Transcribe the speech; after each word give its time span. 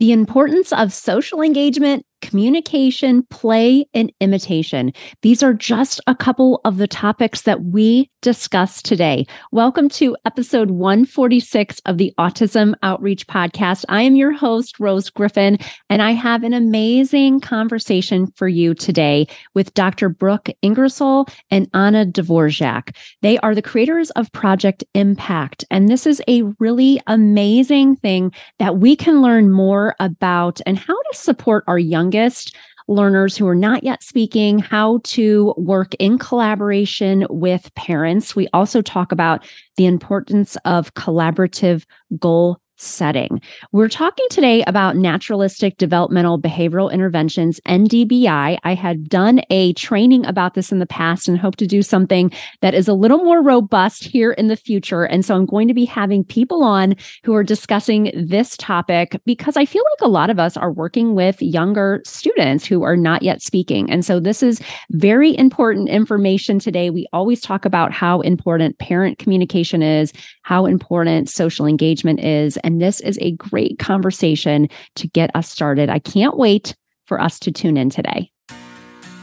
the 0.00 0.12
importance 0.12 0.72
of 0.72 0.92
social 0.92 1.42
engagement, 1.42 2.04
communication, 2.20 3.22
play, 3.24 3.86
and 3.94 4.12
imitation. 4.20 4.92
These 5.22 5.42
are 5.42 5.54
just 5.54 6.00
a 6.06 6.14
couple 6.14 6.60
of 6.64 6.76
the 6.76 6.88
topics 6.88 7.42
that 7.42 7.64
we 7.64 8.10
discuss 8.22 8.82
today. 8.82 9.26
Welcome 9.50 9.88
to 9.90 10.16
episode 10.26 10.70
146 10.70 11.80
of 11.86 11.96
the 11.96 12.12
Autism 12.18 12.74
Outreach 12.82 13.26
Podcast. 13.26 13.84
I 13.88 14.02
am 14.02 14.14
your 14.14 14.32
host, 14.32 14.78
Rose 14.78 15.08
Griffin, 15.08 15.58
and 15.88 16.02
I 16.02 16.10
have 16.10 16.42
an 16.42 16.52
amazing 16.52 17.40
conversation 17.40 18.30
for 18.36 18.46
you 18.46 18.74
today 18.74 19.26
with 19.54 19.72
Dr. 19.72 20.10
Brooke 20.10 20.50
Ingersoll 20.60 21.26
and 21.50 21.68
Anna 21.72 22.04
Dvortcsak. 22.04 22.94
They 23.22 23.38
are 23.38 23.54
the 23.54 23.62
creators 23.62 24.10
of 24.10 24.30
Project 24.32 24.84
Impact, 24.94 25.64
and 25.70 25.88
this 25.88 26.06
is 26.06 26.20
a 26.28 26.42
really 26.58 27.00
amazing 27.06 27.96
thing 27.96 28.32
that 28.58 28.76
we 28.76 28.96
can 28.96 29.22
learn 29.22 29.50
more 29.50 29.96
about 29.98 30.60
and 30.66 30.78
how 30.78 30.94
to 30.94 31.16
support 31.16 31.64
our 31.66 31.78
young 31.78 32.09
youngest 32.10 32.56
learners 32.88 33.36
who 33.36 33.46
are 33.46 33.54
not 33.54 33.84
yet 33.84 34.02
speaking, 34.02 34.58
how 34.58 35.00
to 35.04 35.54
work 35.56 35.94
in 36.00 36.18
collaboration 36.18 37.24
with 37.30 37.72
parents. 37.76 38.34
We 38.34 38.48
also 38.52 38.82
talk 38.82 39.12
about 39.12 39.44
the 39.76 39.86
importance 39.86 40.56
of 40.64 40.94
collaborative 40.94 41.84
goal 42.18 42.60
setting. 42.80 43.40
We're 43.72 43.88
talking 43.88 44.26
today 44.30 44.62
about 44.66 44.96
naturalistic 44.96 45.76
developmental 45.76 46.40
behavioral 46.40 46.92
interventions, 46.92 47.60
NDBI. 47.66 48.58
I 48.62 48.74
had 48.74 49.08
done 49.08 49.40
a 49.50 49.72
training 49.74 50.24
about 50.26 50.54
this 50.54 50.72
in 50.72 50.78
the 50.78 50.86
past 50.86 51.28
and 51.28 51.38
hope 51.38 51.56
to 51.56 51.66
do 51.66 51.82
something 51.82 52.32
that 52.60 52.74
is 52.74 52.88
a 52.88 52.94
little 52.94 53.18
more 53.18 53.42
robust 53.42 54.04
here 54.04 54.32
in 54.32 54.48
the 54.48 54.56
future. 54.56 55.04
And 55.04 55.24
so 55.24 55.34
I'm 55.36 55.46
going 55.46 55.68
to 55.68 55.74
be 55.74 55.84
having 55.84 56.24
people 56.24 56.62
on 56.62 56.96
who 57.24 57.34
are 57.34 57.44
discussing 57.44 58.12
this 58.14 58.56
topic 58.56 59.20
because 59.26 59.56
I 59.56 59.64
feel 59.64 59.84
like 59.92 60.06
a 60.06 60.10
lot 60.10 60.30
of 60.30 60.38
us 60.38 60.56
are 60.56 60.72
working 60.72 61.14
with 61.14 61.40
younger 61.42 62.00
students 62.04 62.64
who 62.64 62.82
are 62.82 62.96
not 62.96 63.22
yet 63.22 63.42
speaking. 63.42 63.90
And 63.90 64.04
so 64.04 64.20
this 64.20 64.42
is 64.42 64.60
very 64.90 65.36
important 65.36 65.88
information 65.88 66.58
today. 66.58 66.90
We 66.90 67.06
always 67.12 67.40
talk 67.40 67.64
about 67.64 67.92
how 67.92 68.20
important 68.20 68.78
parent 68.78 69.18
communication 69.18 69.82
is, 69.82 70.12
how 70.42 70.66
important 70.66 71.28
social 71.28 71.66
engagement 71.66 72.20
is. 72.20 72.56
And 72.58 72.69
this 72.78 73.00
is 73.00 73.18
a 73.20 73.32
great 73.32 73.78
conversation 73.78 74.68
to 74.96 75.08
get 75.08 75.34
us 75.34 75.48
started. 75.48 75.88
I 75.88 75.98
can't 75.98 76.36
wait 76.36 76.76
for 77.06 77.20
us 77.20 77.38
to 77.40 77.50
tune 77.50 77.76
in 77.76 77.90
today. 77.90 78.30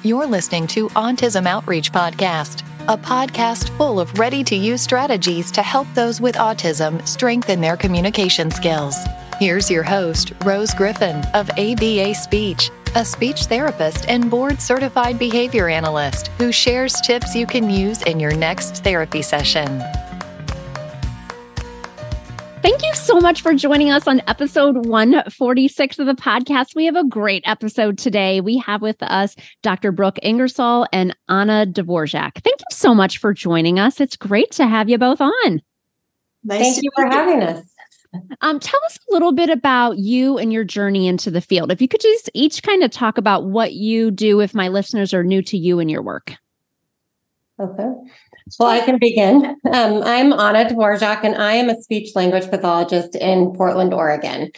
You're 0.04 0.28
listening 0.28 0.68
to 0.68 0.90
Autism 0.90 1.48
Outreach 1.48 1.92
Podcast, 1.92 2.64
a 2.88 2.98
podcast 2.98 3.70
full 3.78 4.00
of 4.00 4.18
ready 4.20 4.44
to 4.44 4.56
use 4.56 4.82
strategies 4.82 5.52
to 5.52 5.62
help 5.62 5.88
those 5.94 6.22
with 6.22 6.36
autism 6.36 7.06
strengthen 7.08 7.62
their 7.62 7.76
communication 7.76 8.52
skills. 8.52 8.96
Here's 9.40 9.70
your 9.70 9.84
host, 9.84 10.34
Rose 10.46 10.74
Griffin 10.74 11.18
of 11.34 11.50
ABA 11.58 12.16
Speech, 12.16 12.72
a 12.96 13.04
speech 13.04 13.46
therapist 13.46 14.08
and 14.08 14.30
board 14.32 14.62
certified 14.62 15.20
behavior 15.20 15.68
analyst 15.68 16.28
who 16.40 16.52
shares 16.52 17.00
tips 17.02 17.36
you 17.36 17.46
can 17.46 17.70
use 17.70 18.02
in 18.04 18.20
your 18.20 18.36
next 18.36 18.84
therapy 18.84 19.22
session. 19.22 19.84
Thank 22.68 22.84
you 22.84 22.94
so 22.96 23.22
much 23.22 23.42
for 23.42 23.54
joining 23.54 23.92
us 23.92 24.10
on 24.10 24.22
episode 24.28 24.88
146 24.88 26.00
of 26.00 26.06
the 26.06 26.14
podcast. 26.16 26.76
We 26.76 26.84
have 26.84 26.98
a 26.98 27.06
great 27.06 27.42
episode 27.46 27.98
today. 27.98 28.42
We 28.42 28.58
have 28.58 28.82
with 28.82 29.02
us 29.02 29.38
Dr. 29.64 29.94
Brooke 29.94 30.20
Ingersoll 30.22 30.86
and 30.92 31.16
Anna 31.30 31.66
Dvortcsak. 31.66 32.44
Thank 32.44 32.60
you 32.60 32.66
so 32.72 32.94
much 32.94 33.20
for 33.20 33.34
joining 33.34 33.80
us. 33.80 34.02
It's 34.02 34.18
great 34.18 34.52
to 34.52 34.68
have 34.68 34.90
you 34.90 34.98
both 34.98 35.22
on. 35.22 35.62
Nice 36.44 36.60
Thank 36.60 36.84
you 36.84 36.92
for 36.94 37.06
having 37.06 37.42
us. 37.42 37.74
Um, 38.42 38.60
tell 38.60 38.82
us 38.86 39.00
a 39.10 39.14
little 39.14 39.32
bit 39.32 39.50
about 39.50 39.98
you 39.98 40.38
and 40.38 40.52
your 40.52 40.66
journey 40.66 41.08
into 41.08 41.32
the 41.32 41.40
field. 41.40 41.72
If 41.72 41.82
you 41.82 41.88
could 41.88 42.02
just 42.02 42.30
each 42.34 42.64
kind 42.64 42.84
of 42.84 42.92
talk 42.92 43.18
about 43.18 43.46
what 43.46 43.76
you 43.76 44.12
do 44.12 44.42
if 44.42 44.54
my 44.54 44.68
listeners 44.68 45.14
are 45.14 45.24
new 45.24 45.42
to 45.44 45.58
you 45.58 45.80
and 45.80 45.90
your 45.90 46.02
work. 46.02 46.34
Okay. 47.62 47.92
Well, 48.60 48.70
I 48.70 48.80
can 48.82 48.98
begin. 49.00 49.56
Um, 49.72 50.02
I'm 50.04 50.32
Anna 50.32 50.70
Dvortcsak, 50.70 51.24
and 51.24 51.36
I 51.36 51.54
am 51.54 51.70
a 51.70 51.82
speech 51.82 52.16
language 52.16 52.50
pathologist 52.50 53.16
in 53.16 53.52
Portland, 53.54 53.94
Oregon. 53.94 54.52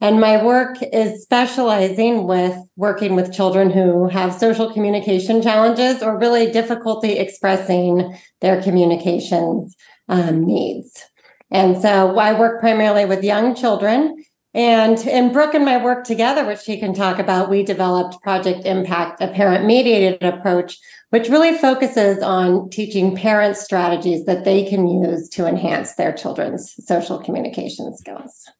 And 0.00 0.20
my 0.20 0.42
work 0.42 0.76
is 0.92 1.22
specializing 1.22 2.26
with 2.26 2.56
working 2.76 3.14
with 3.16 3.32
children 3.32 3.70
who 3.70 4.08
have 4.08 4.34
social 4.34 4.72
communication 4.72 5.42
challenges 5.42 6.02
or 6.02 6.18
really 6.18 6.50
difficulty 6.50 7.12
expressing 7.12 8.16
their 8.40 8.62
communication 8.62 9.68
um, 10.08 10.44
needs. 10.44 11.04
And 11.50 11.80
so 11.80 12.18
I 12.18 12.38
work 12.38 12.60
primarily 12.60 13.06
with 13.06 13.24
young 13.24 13.54
children. 13.54 14.16
And 14.58 14.98
in 15.06 15.32
Brooke 15.32 15.54
and 15.54 15.64
my 15.64 15.80
work 15.80 16.02
together, 16.02 16.44
which 16.44 16.62
she 16.62 16.80
can 16.80 16.92
talk 16.92 17.20
about, 17.20 17.48
we 17.48 17.62
developed 17.62 18.20
Project 18.22 18.66
Impact, 18.66 19.20
a 19.20 19.28
parent 19.28 19.64
mediated 19.64 20.20
approach 20.20 20.80
which 21.10 21.28
really 21.28 21.56
focuses 21.56 22.22
on 22.24 22.68
teaching 22.68 23.16
parents 23.16 23.62
strategies 23.62 24.26
that 24.26 24.44
they 24.44 24.68
can 24.68 24.88
use 24.88 25.28
to 25.28 25.46
enhance 25.46 25.94
their 25.94 26.12
children's 26.12 26.74
social 26.84 27.18
communication 27.20 27.96
skills. 27.96 28.50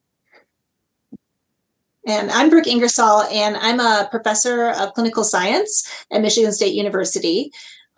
And 2.06 2.30
I'm 2.30 2.48
Brooke 2.48 2.68
Ingersoll, 2.68 3.24
and 3.24 3.56
I'm 3.56 3.80
a 3.80 4.08
professor 4.08 4.70
of 4.70 4.94
clinical 4.94 5.24
science 5.24 6.06
at 6.12 6.22
Michigan 6.22 6.52
State 6.52 6.74
University. 6.74 7.50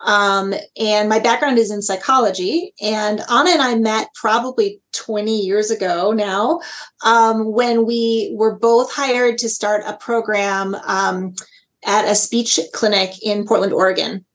Um, 0.05 0.53
and 0.77 1.09
my 1.09 1.19
background 1.19 1.57
is 1.57 1.71
in 1.71 1.81
psychology. 1.81 2.73
And 2.81 3.21
Anna 3.29 3.51
and 3.51 3.61
I 3.61 3.75
met 3.75 4.07
probably 4.15 4.81
20 4.93 5.39
years 5.39 5.69
ago 5.69 6.11
now 6.11 6.59
um, 7.05 7.51
when 7.51 7.85
we 7.85 8.33
were 8.35 8.55
both 8.55 8.91
hired 8.91 9.37
to 9.39 9.49
start 9.49 9.83
a 9.85 9.97
program 9.97 10.75
um, 10.85 11.35
at 11.85 12.09
a 12.09 12.15
speech 12.15 12.59
clinic 12.73 13.11
in 13.23 13.45
Portland, 13.45 13.73
Oregon. 13.73 14.25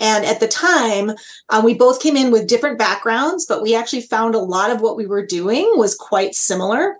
And 0.00 0.24
at 0.24 0.40
the 0.40 0.48
time, 0.48 1.12
um, 1.48 1.64
we 1.64 1.74
both 1.74 2.02
came 2.02 2.16
in 2.16 2.30
with 2.30 2.46
different 2.46 2.78
backgrounds, 2.78 3.46
but 3.46 3.62
we 3.62 3.74
actually 3.74 4.02
found 4.02 4.34
a 4.34 4.40
lot 4.40 4.70
of 4.70 4.80
what 4.80 4.96
we 4.96 5.06
were 5.06 5.24
doing 5.24 5.70
was 5.76 5.94
quite 5.94 6.34
similar. 6.34 6.96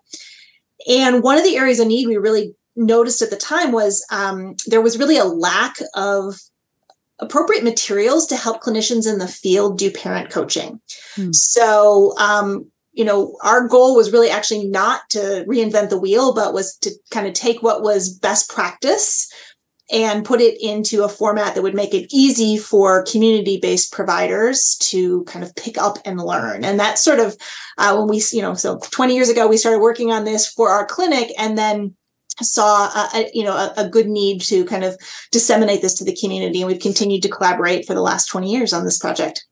And 0.89 1.23
one 1.23 1.37
of 1.37 1.45
the 1.45 1.57
areas 1.57 1.81
of 1.81 1.87
need 1.87 2.09
we 2.09 2.17
really 2.17 2.55
noticed 2.77 3.21
at 3.21 3.31
the 3.31 3.37
time 3.37 3.73
was 3.73 4.05
um, 4.11 4.55
there 4.67 4.81
was 4.81 4.99
really 4.99 5.19
a 5.19 5.25
lack 5.25 5.77
of 5.95 6.41
appropriate 7.21 7.65
materials 7.65 8.27
to 8.27 8.37
help 8.37 8.63
clinicians 8.63 9.11
in 9.11 9.19
the 9.19 9.29
field 9.29 9.79
do 9.79 9.91
parent 9.91 10.31
coaching. 10.31 10.81
Hmm. 11.15 11.33
So, 11.33 12.17
um, 12.19 12.71
you 12.93 13.05
know, 13.05 13.37
our 13.43 13.67
goal 13.69 13.97
was 13.97 14.13
really 14.13 14.31
actually 14.31 14.69
not 14.69 15.03
to 15.11 15.45
reinvent 15.49 15.91
the 15.91 15.99
wheel, 15.99 16.35
but 16.35 16.55
was 16.55 16.77
to 16.79 16.91
kind 17.11 17.27
of 17.27 17.33
take 17.33 17.63
what 17.63 17.83
was 17.83 18.13
best 18.13 18.51
practice 18.51 19.33
and 19.91 20.25
put 20.25 20.41
it 20.41 20.61
into 20.61 21.03
a 21.03 21.09
format 21.09 21.55
that 21.55 21.63
would 21.63 21.75
make 21.75 21.95
it 21.95 22.13
easy 22.13 22.59
for 22.59 23.05
community 23.05 23.59
based 23.61 23.93
providers 23.93 24.77
to 24.81 25.25
kind 25.25 25.45
of 25.45 25.55
pick 25.57 25.79
up 25.79 25.97
and 26.05 26.21
learn. 26.21 26.65
And 26.65 26.79
that's 26.79 27.03
sort 27.03 27.21
of 27.21 27.37
uh, 27.79 27.97
when 27.97 28.09
we, 28.09 28.23
you 28.33 28.43
know, 28.43 28.55
so 28.55 28.79
20 28.91 29.15
years 29.15 29.31
ago, 29.31 29.49
we 29.49 29.57
started 29.57 29.81
working 29.81 30.13
on 30.13 30.25
this 30.25 30.47
for 30.47 30.69
our 30.69 30.85
clinic 30.85 31.33
and 31.39 31.57
then 31.57 31.95
saw 32.45 32.87
a, 32.87 33.11
a 33.15 33.31
you 33.33 33.45
know 33.45 33.55
a, 33.55 33.73
a, 33.77 33.89
good 33.89 34.09
need 34.09 34.41
to 34.41 34.65
kind 34.65 34.85
of 34.85 34.97
disseminate 35.33 35.83
this 35.83 35.95
to 35.95 36.05
the 36.05 36.17
community 36.17 36.61
and 36.61 36.71
we've 36.71 36.81
continued 36.81 37.23
to 37.23 37.29
collaborate 37.29 37.87
for 37.87 37.95
the 37.95 38.01
last 38.03 38.27
20 38.27 38.51
years 38.51 38.73
on 38.73 38.85
this 38.85 38.99
project 38.99 39.48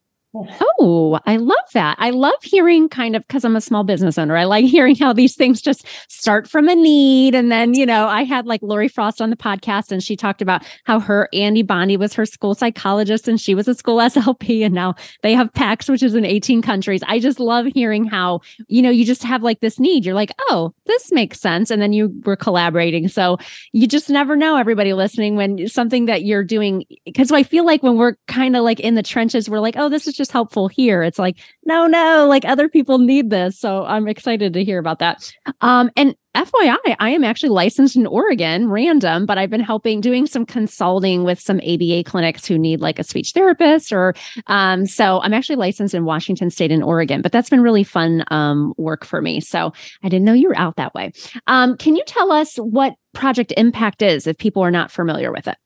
Oh, 0.61 1.19
I 1.27 1.37
love 1.37 1.57
that. 1.73 1.97
I 1.99 2.11
love 2.11 2.35
hearing 2.43 2.89
kind 2.89 3.17
of 3.17 3.27
because 3.27 3.45
I'm 3.45 3.57
a 3.57 3.61
small 3.61 3.85
business 3.85 4.19
owner. 4.19 4.37
I 4.37 4.45
like 4.45 4.65
hearing 4.65 4.97
how 4.97 5.13
these 5.13 5.35
things 5.35 5.61
just 5.61 5.87
start 6.09 6.49
from 6.49 6.69
a 6.69 6.75
need. 6.75 7.35
And 7.35 7.51
then, 7.51 7.75
you 7.75 7.87
know, 7.87 8.07
I 8.07 8.25
had 8.25 8.47
like 8.47 8.61
Lori 8.63 8.89
Frost 8.89 9.21
on 9.21 9.31
the 9.31 9.37
podcast 9.37 9.93
and 9.93 10.03
she 10.03 10.17
talked 10.17 10.43
about 10.43 10.65
how 10.85 11.01
her 11.01 11.29
Andy 11.33 11.63
Bondy 11.63 11.97
was 11.97 12.13
her 12.15 12.27
school 12.27 12.55
psychologist 12.55 13.29
and 13.29 13.41
she 13.41 13.55
was 13.55 13.69
a 13.69 13.75
school 13.75 13.97
SLP. 14.07 14.65
And 14.65 14.75
now 14.75 14.95
they 15.23 15.33
have 15.35 15.53
PECS, 15.53 15.89
which 15.89 16.03
is 16.03 16.15
in 16.15 16.25
18 16.25 16.63
countries. 16.63 17.03
I 17.07 17.19
just 17.19 17.41
love 17.41 17.67
hearing 17.75 18.05
how, 18.05 18.41
you 18.69 18.83
know, 18.83 18.91
you 18.91 19.05
just 19.05 19.23
have 19.23 19.43
like 19.43 19.61
this 19.61 19.79
need. 19.79 20.05
You're 20.05 20.15
like, 20.15 20.33
oh, 20.49 20.75
this 20.87 21.13
makes 21.13 21.41
sense. 21.41 21.71
And 21.71 21.81
then 21.81 21.93
you 21.93 22.13
were 22.25 22.37
collaborating. 22.37 23.09
So 23.09 23.39
you 23.73 23.87
just 23.87 24.11
never 24.11 24.37
know, 24.37 24.57
everybody 24.57 24.93
listening, 24.93 25.37
when 25.37 25.69
something 25.69 26.07
that 26.07 26.25
you're 26.25 26.45
doing, 26.45 26.85
because 27.05 27.31
I 27.33 27.43
feel 27.43 27.65
like 27.65 27.83
when 27.83 27.97
we're 27.97 28.17
kind 28.27 28.57
of 28.57 28.65
like 28.65 28.81
in 28.81 28.95
the 28.95 29.03
trenches, 29.03 29.49
we're 29.49 29.61
like, 29.61 29.77
oh, 29.77 29.89
this 29.89 30.07
is 30.07 30.15
just 30.15 30.26
helpful 30.31 30.69
here. 30.69 31.03
It's 31.03 31.19
like, 31.19 31.39
no, 31.65 31.87
no, 31.87 32.27
like 32.29 32.45
other 32.45 32.69
people 32.69 32.99
need 32.99 33.31
this. 33.31 33.59
So 33.59 33.85
I'm 33.85 34.09
excited 34.09 34.53
to 34.55 34.65
hear 34.65 34.79
about 34.79 34.99
that. 35.01 35.33
Um, 35.61 35.91
and 35.97 36.15
FYI, 36.37 36.97
I 37.01 37.11
am 37.11 37.25
actually 37.25 37.49
licensed 37.49 37.97
in 37.97 38.07
Oregon, 38.07 38.69
random, 38.69 39.25
but 39.25 39.39
I've 39.39 39.49
been 39.49 39.61
helping 39.61 40.03
doing 40.03 40.27
some 40.27 40.45
consulting 40.45 41.25
with 41.25 41.41
some 41.41 41.61
ABA 41.61 42.05
clinics 42.05 42.45
who 42.47 42.59
need 42.59 42.81
like 42.81 42.99
a 42.99 43.05
speech 43.05 43.33
therapist 43.33 43.91
or 43.91 44.15
um, 44.47 44.85
so 44.85 45.21
I'm 45.23 45.33
actually 45.33 45.57
licensed 45.57 45.95
in 45.95 46.05
Washington 46.05 46.51
state 46.51 46.71
and 46.71 46.85
Oregon, 46.85 47.23
but 47.23 47.33
that's 47.33 47.49
been 47.49 47.63
really 47.63 47.85
fun 47.85 48.23
um, 48.29 48.75
work 48.77 49.05
for 49.05 49.23
me. 49.23 49.41
So 49.41 49.73
I 50.03 50.11
didn't 50.11 50.27
know 50.27 50.35
you 50.35 50.49
were 50.49 50.59
out 50.59 50.77
that 50.77 50.95
way. 50.95 51.13
Um, 51.47 51.77
can 51.79 51.97
you 51.97 52.05
tell 52.07 52.31
us 52.31 52.57
what 52.57 52.95
Project 53.15 53.55
Impact 53.57 54.03
is 54.03 54.27
if 54.27 54.37
people 54.37 54.63
are 54.63 54.71
not 54.71 54.91
familiar 54.91 55.33
with 55.33 55.49
it? 55.49 55.57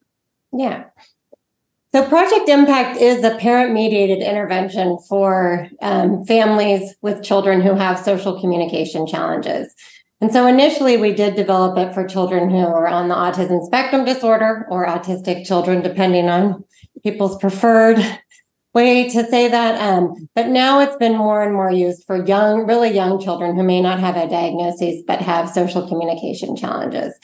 Yeah. 0.53 0.85
So, 1.93 2.09
Project 2.09 2.49
Impact 2.49 3.01
is 3.01 3.25
a 3.25 3.37
parent 3.37 3.73
mediated 3.73 4.23
intervention 4.23 4.99
for 5.09 5.67
um, 5.83 6.25
families 6.25 6.95
with 7.03 7.25
children 7.25 7.61
who 7.61 7.75
have 7.75 7.99
social 7.99 8.41
communication 8.41 9.09
challenges. 9.09 9.75
And 10.21 10.33
so 10.33 10.47
initially 10.47 10.99
we 10.99 11.13
did 11.13 11.35
develop 11.35 11.79
it 11.79 11.95
for 11.95 12.07
children 12.07 12.51
who 12.51 12.59
are 12.59 12.87
on 12.87 13.09
the 13.09 13.15
autism 13.15 13.65
spectrum 13.65 14.05
disorder 14.05 14.67
or 14.71 14.87
autistic 14.87 15.47
children, 15.47 15.81
depending 15.81 16.29
on 16.29 16.63
people's 17.03 17.39
preferred 17.39 17.99
way 18.75 19.09
to 19.09 19.25
say 19.27 19.49
that. 19.49 19.81
Um, 19.81 20.29
but 20.35 20.49
now 20.49 20.81
it's 20.81 20.97
been 20.97 21.17
more 21.17 21.43
and 21.43 21.55
more 21.55 21.73
used 21.73 22.05
for 22.07 22.25
young, 22.25 22.67
really 22.67 22.91
young 22.91 23.19
children 23.21 23.57
who 23.57 23.63
may 23.63 23.81
not 23.81 23.99
have 23.99 24.17
a 24.17 24.29
diagnosis 24.29 25.03
but 25.07 25.21
have 25.21 25.49
social 25.49 25.89
communication 25.89 26.55
challenges. 26.55 27.15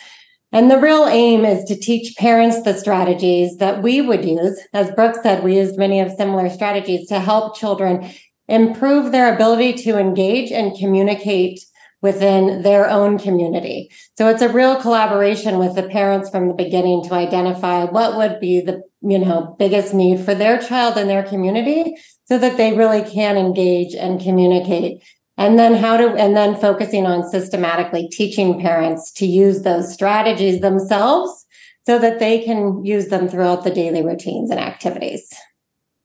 And 0.52 0.70
the 0.70 0.78
real 0.78 1.06
aim 1.06 1.44
is 1.44 1.64
to 1.64 1.76
teach 1.76 2.16
parents 2.16 2.62
the 2.62 2.75
strategies 2.75 3.56
that 3.58 3.82
we 3.82 4.00
would 4.00 4.25
use. 4.25 4.60
As 4.72 4.90
Brooke 4.93 5.16
said, 5.22 5.43
we 5.43 5.56
used 5.56 5.76
many 5.76 6.00
of 6.00 6.12
similar 6.12 6.48
strategies 6.48 7.08
to 7.08 7.20
help 7.20 7.56
children 7.56 8.10
improve 8.48 9.12
their 9.12 9.34
ability 9.34 9.72
to 9.72 9.98
engage 9.98 10.52
and 10.52 10.78
communicate 10.78 11.60
within 12.02 12.62
their 12.62 12.88
own 12.88 13.19
community. 13.19 13.90
So 14.16 14.28
it's 14.28 14.43
a 14.43 14.52
real 14.52 14.81
collaboration 14.81 15.58
with 15.58 15.75
the 15.75 15.82
parents 15.82 16.31
from 16.31 16.46
the 16.46 16.54
beginning 16.54 17.02
to 17.04 17.14
identify 17.14 17.84
what 17.84 18.16
would 18.16 18.38
be 18.38 18.60
the, 18.60 18.82
you 19.02 19.19
know, 19.19 19.56
biggest 19.58 19.92
need 19.94 20.20
for 20.20 20.34
their 20.34 20.58
child 20.58 20.96
and 20.96 21.10
their 21.10 21.25
community 21.25 21.96
so 22.26 22.38
that 22.38 22.56
they 22.56 22.76
really 22.76 23.02
can 23.02 23.37
engage 23.37 23.94
and 23.94 24.20
communicate. 24.20 25.02
And 25.38 25.59
then 25.59 25.75
how 25.75 25.97
to, 25.99 26.09
and 26.15 26.37
then 26.37 26.56
focusing 26.56 27.06
on 27.06 27.29
systematically 27.29 28.09
teaching 28.09 28.61
parents 28.61 29.12
to 29.12 29.27
use 29.27 29.62
those 29.62 29.93
strategies 29.93 30.61
themselves 30.61 31.47
so 31.85 31.99
that 31.99 32.19
they 32.19 32.43
can 32.43 32.85
use 32.85 33.09
them 33.09 33.29
throughout 33.29 33.62
the 33.62 33.71
daily 33.71 34.05
routines 34.05 34.50
and 34.50 34.59
activities. 34.59 35.33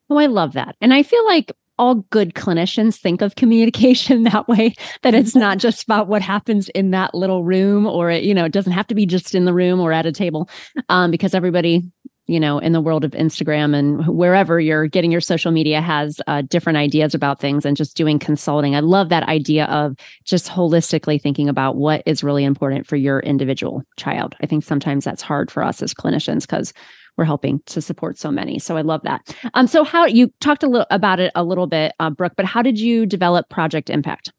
Oh, 0.10 0.18
I 0.18 0.26
love 0.26 0.54
that. 0.54 0.76
And 0.82 0.94
I 0.94 1.04
feel 1.04 1.26
like 1.26 1.52
all 1.82 1.96
good 2.12 2.36
clinicians 2.36 2.98
think 2.98 3.22
of 3.22 3.36
communication 3.36 4.24
that 4.26 4.48
way 4.48 4.74
that 5.02 5.16
it's 5.16 5.36
not 5.36 5.58
just 5.58 5.84
about 5.84 6.08
what 6.08 6.22
happens 6.22 6.70
in 6.70 6.92
that 6.92 7.16
little 7.16 7.44
room 7.44 7.88
or 7.88 8.12
it, 8.12 8.24
you 8.24 8.36
know 8.36 8.46
it 8.46 8.52
doesn't 8.52 8.74
have 8.74 8.86
to 8.86 8.94
be 8.94 9.06
just 9.06 9.34
in 9.34 9.46
the 9.46 9.54
room 9.54 9.80
or 9.80 9.92
at 9.92 10.06
a 10.06 10.12
table 10.12 10.48
um, 10.90 11.10
because 11.10 11.34
everybody 11.34 11.82
you 12.32 12.40
know 12.40 12.58
in 12.60 12.72
the 12.72 12.82
world 12.82 13.04
of 13.04 13.12
instagram 13.12 13.76
and 13.76 14.08
wherever 14.08 14.60
you're 14.60 14.88
getting 14.88 15.12
your 15.12 15.22
social 15.22 15.52
media 15.52 15.82
has 15.82 16.22
uh, 16.28 16.42
different 16.44 16.78
ideas 16.78 17.14
about 17.14 17.40
things 17.40 17.66
and 17.66 17.76
just 17.76 17.98
doing 17.98 18.18
consulting 18.18 18.74
i 18.76 18.80
love 18.80 19.10
that 19.10 19.24
idea 19.24 19.66
of 19.66 19.96
just 20.24 20.48
holistically 20.48 21.22
thinking 21.22 21.50
about 21.50 21.76
what 21.76 22.02
is 22.06 22.24
really 22.24 22.46
important 22.46 22.88
for 22.88 22.96
your 22.96 23.20
individual 23.20 23.84
child 23.98 24.34
i 24.42 24.46
think 24.46 24.64
sometimes 24.64 25.04
that's 25.04 25.22
hard 25.22 25.52
for 25.52 25.62
us 25.62 25.82
as 25.84 25.94
clinicians 25.94 26.42
because 26.42 26.74
we're 27.18 27.26
helping 27.26 27.60
to 27.66 27.82
support 27.82 28.18
so 28.18 28.32
many. 28.32 28.58
So 28.58 28.78
I 28.78 28.82
love 28.82 29.02
that. 29.04 29.36
Um, 29.54 29.68
so 29.68 29.84
how 29.84 30.06
you 30.06 30.32
talked 30.40 30.64
a 30.64 30.68
little 30.68 30.88
about 30.90 31.20
it 31.20 31.30
a 31.36 31.44
little 31.44 31.68
bit, 31.68 31.94
uh, 32.00 32.10
Brooke, 32.10 32.34
but 32.38 32.46
how 32.46 32.62
did 32.62 32.80
you 32.80 33.06
develop 33.06 33.50
Project 33.50 33.90
Impact? 33.90 34.32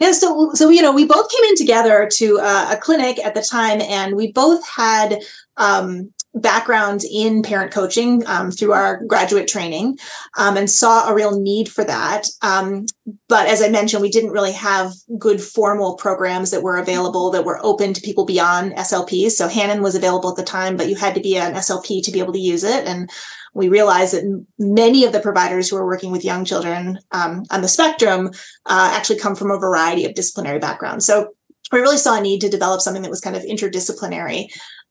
Yeah, 0.00 0.12
so 0.12 0.52
so 0.54 0.70
you 0.70 0.80
know, 0.80 0.92
we 0.92 1.04
both 1.04 1.30
came 1.30 1.44
in 1.44 1.56
together 1.56 2.08
to 2.14 2.40
uh, 2.40 2.68
a 2.72 2.76
clinic 2.78 3.18
at 3.18 3.34
the 3.34 3.42
time, 3.42 3.82
and 3.82 4.16
we 4.16 4.32
both 4.32 4.66
had 4.66 5.18
um, 5.58 6.10
backgrounds 6.34 7.04
in 7.10 7.42
parent 7.42 7.72
coaching 7.72 8.24
um, 8.26 8.50
through 8.50 8.72
our 8.72 9.04
graduate 9.04 9.48
training 9.48 9.98
um, 10.38 10.56
and 10.56 10.70
saw 10.70 11.08
a 11.08 11.14
real 11.14 11.40
need 11.40 11.68
for 11.68 11.82
that. 11.84 12.26
Um, 12.40 12.86
but 13.28 13.48
as 13.48 13.60
I 13.62 13.68
mentioned, 13.68 14.02
we 14.02 14.10
didn't 14.10 14.30
really 14.30 14.52
have 14.52 14.92
good 15.18 15.40
formal 15.40 15.96
programs 15.96 16.52
that 16.52 16.62
were 16.62 16.76
available 16.76 17.30
that 17.30 17.44
were 17.44 17.58
open 17.64 17.92
to 17.94 18.00
people 18.00 18.24
beyond 18.24 18.72
SLPs. 18.74 19.32
So 19.32 19.48
Hanen 19.48 19.82
was 19.82 19.94
available 19.94 20.30
at 20.30 20.36
the 20.36 20.44
time, 20.44 20.76
but 20.76 20.88
you 20.88 20.94
had 20.94 21.14
to 21.14 21.20
be 21.20 21.36
an 21.36 21.54
SLP 21.54 22.04
to 22.04 22.12
be 22.12 22.20
able 22.20 22.32
to 22.32 22.38
use 22.38 22.62
it. 22.62 22.86
And 22.86 23.10
we 23.52 23.68
realized 23.68 24.14
that 24.14 24.46
many 24.58 25.04
of 25.04 25.12
the 25.12 25.20
providers 25.20 25.68
who 25.68 25.76
are 25.76 25.86
working 25.86 26.12
with 26.12 26.24
young 26.24 26.44
children 26.44 27.00
um, 27.10 27.42
on 27.50 27.62
the 27.62 27.68
spectrum 27.68 28.28
uh, 28.66 28.92
actually 28.94 29.18
come 29.18 29.34
from 29.34 29.50
a 29.50 29.58
variety 29.58 30.04
of 30.04 30.14
disciplinary 30.14 30.60
backgrounds. 30.60 31.04
So 31.04 31.30
we 31.72 31.80
really 31.80 31.98
saw 31.98 32.18
a 32.18 32.20
need 32.20 32.40
to 32.40 32.48
develop 32.48 32.80
something 32.80 33.02
that 33.02 33.10
was 33.10 33.20
kind 33.20 33.36
of 33.36 33.42
interdisciplinary. 33.42 34.46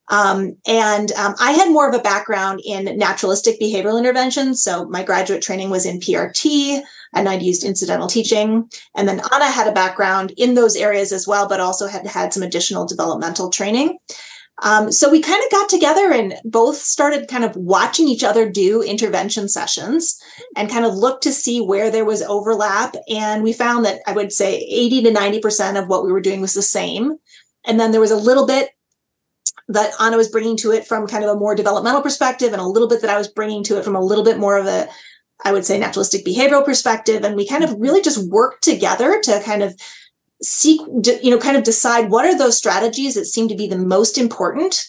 Um, 0.10 0.58
and 0.68 1.12
um, 1.14 1.36
I 1.40 1.52
had 1.52 1.72
more 1.72 1.88
of 1.88 1.94
a 1.94 2.02
background 2.02 2.62
in 2.66 2.98
naturalistic 2.98 3.60
behavioral 3.60 3.98
interventions. 3.98 4.62
So 4.64 4.86
my 4.86 5.04
graduate 5.04 5.42
training 5.42 5.70
was 5.70 5.86
in 5.86 6.00
PRT 6.00 6.82
and 7.14 7.30
I'd 7.30 7.44
used 7.44 7.64
incidental 7.64 8.08
teaching. 8.08 8.70
And 8.96 9.08
then 9.08 9.22
Anna 9.32 9.50
had 9.50 9.68
a 9.68 9.72
background 9.72 10.34
in 10.38 10.56
those 10.56 10.76
areas 10.76 11.12
as 11.12 11.28
well, 11.28 11.48
but 11.48 11.60
also 11.60 11.88
had 11.88 12.08
had 12.08 12.34
some 12.34 12.44
additional 12.44 12.88
developmental 12.88 13.50
training. 13.50 13.98
Um, 14.62 14.92
so 14.92 15.10
we 15.10 15.22
kind 15.22 15.42
of 15.42 15.52
got 15.52 15.70
together 15.70 16.12
and 16.12 16.36
both 16.44 16.76
started 16.76 17.30
kind 17.30 17.46
of 17.46 17.56
watching 17.56 18.10
each 18.10 18.26
other 18.26 18.50
do 18.50 18.82
intervention 18.82 19.48
sessions 19.48 20.22
and 20.58 20.70
kind 20.70 20.86
of 20.86 20.96
looked 20.96 21.24
to 21.24 21.32
see 21.32 21.62
where 21.62 21.90
there 21.90 22.04
was 22.04 22.22
overlap. 22.24 22.96
And 23.10 23.42
we 23.42 23.54
found 23.54 23.86
that 23.86 24.02
I 24.06 24.12
would 24.12 24.34
say 24.34 24.58
80 24.58 25.04
to 25.04 25.12
90% 25.12 25.82
of 25.82 25.88
what 25.88 26.04
we 26.04 26.12
were 26.12 26.20
doing 26.20 26.42
was 26.42 26.54
the 26.54 26.62
same. 26.62 27.16
And 27.66 27.80
then 27.80 27.92
there 27.92 28.02
was 28.02 28.12
a 28.12 28.18
little 28.18 28.46
bit 28.46 28.70
that 29.68 29.92
Anna 30.00 30.18
was 30.18 30.30
bringing 30.30 30.58
to 30.58 30.72
it 30.72 30.88
from 30.88 31.08
kind 31.08 31.24
of 31.24 31.30
a 31.30 31.40
more 31.40 31.56
developmental 31.56 32.02
perspective 32.02 32.54
and 32.54 32.62
a 32.62 32.66
little 32.66 32.88
bit 32.88 33.02
that 33.02 33.10
I 33.10 33.18
was 33.18 33.28
bringing 33.28 33.64
to 33.66 33.78
it 33.78 33.84
from 33.84 33.96
a 33.96 34.02
little 34.02 34.24
bit 34.24 34.40
more 34.40 34.58
of 34.58 34.66
a, 34.66 34.88
I 35.46 35.52
would 35.52 35.66
say, 35.66 35.78
naturalistic 35.80 36.26
behavioral 36.26 36.66
perspective. 36.66 37.24
And 37.24 37.36
we 37.36 37.48
kind 37.48 37.64
of 37.64 37.80
really 37.80 38.02
just 38.02 38.30
worked 38.30 38.64
together 38.64 39.20
to 39.24 39.42
kind 39.44 39.64
of 39.64 39.80
seek, 40.42 40.82
you 41.22 41.30
know, 41.30 41.38
kind 41.38 41.58
of 41.58 41.64
decide 41.64 42.10
what 42.10 42.26
are 42.26 42.38
those 42.38 42.58
strategies 42.58 43.16
that 43.16 43.26
seem 43.26 43.48
to 43.48 43.56
be 43.56 43.68
the 43.68 43.78
most 43.78 44.18
important 44.18 44.88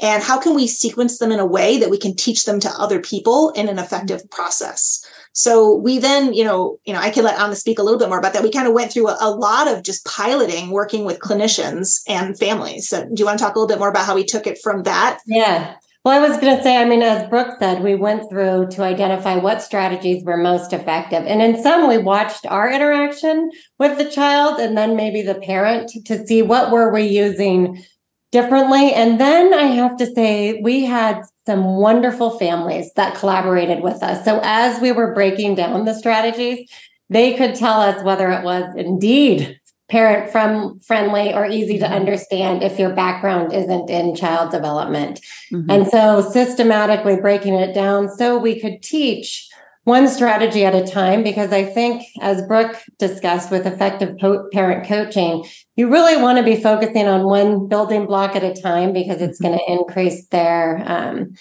and 0.00 0.22
how 0.22 0.38
can 0.38 0.54
we 0.54 0.66
sequence 0.66 1.18
them 1.18 1.32
in 1.32 1.40
a 1.40 1.46
way 1.46 1.78
that 1.78 1.90
we 1.90 1.98
can 1.98 2.14
teach 2.14 2.44
them 2.44 2.60
to 2.60 2.70
other 2.70 3.00
people 3.00 3.50
in 3.50 3.68
an 3.68 3.78
effective 3.78 4.28
process. 4.30 5.04
So 5.38 5.72
we 5.72 5.98
then, 5.98 6.34
you 6.34 6.42
know, 6.42 6.80
you 6.84 6.92
know, 6.92 6.98
I 6.98 7.10
can 7.10 7.22
let 7.22 7.38
Anna 7.38 7.54
speak 7.54 7.78
a 7.78 7.84
little 7.84 8.00
bit 8.00 8.08
more 8.08 8.18
about 8.18 8.32
that. 8.32 8.42
We 8.42 8.50
kind 8.50 8.66
of 8.66 8.74
went 8.74 8.92
through 8.92 9.06
a, 9.06 9.16
a, 9.20 9.30
lot 9.30 9.68
of 9.68 9.84
just 9.84 10.04
piloting, 10.04 10.70
working 10.70 11.04
with 11.04 11.20
clinicians 11.20 12.00
and 12.08 12.36
families. 12.36 12.88
So 12.88 13.04
do 13.04 13.14
you 13.16 13.24
want 13.24 13.38
to 13.38 13.44
talk 13.44 13.54
a 13.54 13.58
little 13.60 13.68
bit 13.68 13.78
more 13.78 13.88
about 13.88 14.04
how 14.04 14.16
we 14.16 14.24
took 14.24 14.48
it 14.48 14.58
from 14.60 14.82
that? 14.82 15.20
Yeah. 15.26 15.76
Well, 16.04 16.20
I 16.20 16.28
was 16.28 16.40
going 16.40 16.56
to 16.56 16.62
say, 16.64 16.76
I 16.76 16.84
mean, 16.86 17.02
as 17.02 17.28
Brooke 17.28 17.54
said, 17.60 17.84
we 17.84 17.94
went 17.94 18.28
through 18.28 18.70
to 18.72 18.82
identify 18.82 19.36
what 19.36 19.62
strategies 19.62 20.24
were 20.24 20.36
most 20.36 20.72
effective. 20.72 21.22
And 21.24 21.40
in 21.40 21.62
some, 21.62 21.86
we 21.86 21.98
watched 21.98 22.44
our 22.46 22.68
interaction 22.68 23.52
with 23.78 23.96
the 23.96 24.10
child 24.10 24.58
and 24.58 24.76
then 24.76 24.96
maybe 24.96 25.22
the 25.22 25.36
parent 25.36 25.92
to 26.06 26.26
see 26.26 26.42
what 26.42 26.72
were 26.72 26.92
we 26.92 27.04
using 27.04 27.84
differently. 28.30 28.92
And 28.92 29.20
then 29.20 29.54
I 29.54 29.64
have 29.64 29.96
to 29.98 30.06
say, 30.06 30.60
we 30.62 30.84
had 30.84 31.22
some 31.46 31.76
wonderful 31.76 32.38
families 32.38 32.92
that 32.94 33.14
collaborated 33.16 33.82
with 33.82 34.02
us. 34.02 34.24
So 34.24 34.40
as 34.42 34.80
we 34.80 34.92
were 34.92 35.14
breaking 35.14 35.54
down 35.54 35.84
the 35.84 35.94
strategies, 35.94 36.70
they 37.08 37.34
could 37.34 37.54
tell 37.54 37.80
us 37.80 38.02
whether 38.04 38.30
it 38.30 38.44
was 38.44 38.64
indeed 38.76 39.58
parent 39.88 40.30
from 40.30 40.78
friendly 40.80 41.32
or 41.32 41.46
easy 41.46 41.78
to 41.78 41.84
mm-hmm. 41.84 41.94
understand 41.94 42.62
if 42.62 42.78
your 42.78 42.92
background 42.92 43.54
isn't 43.54 43.88
in 43.88 44.14
child 44.14 44.50
development. 44.50 45.20
Mm-hmm. 45.50 45.70
And 45.70 45.88
so 45.88 46.20
systematically 46.20 47.16
breaking 47.16 47.54
it 47.54 47.74
down 47.74 48.10
so 48.10 48.38
we 48.38 48.60
could 48.60 48.82
teach 48.82 49.48
one 49.88 50.06
strategy 50.06 50.64
at 50.64 50.74
a 50.74 50.86
time 50.86 51.24
because 51.24 51.52
I 51.52 51.64
think, 51.64 52.04
as 52.20 52.46
Brooke 52.46 52.76
discussed 52.98 53.50
with 53.50 53.66
effective 53.66 54.16
po- 54.18 54.48
parent 54.52 54.86
coaching, 54.86 55.44
you 55.74 55.90
really 55.90 56.20
want 56.20 56.38
to 56.38 56.44
be 56.44 56.54
focusing 56.54 57.08
on 57.08 57.24
one 57.24 57.66
building 57.66 58.06
block 58.06 58.36
at 58.36 58.44
a 58.44 58.54
time 58.60 58.92
because 58.92 59.20
it's 59.20 59.40
going 59.40 59.58
to 59.58 59.72
increase 59.72 60.26
their 60.28 60.84
um, 60.86 61.34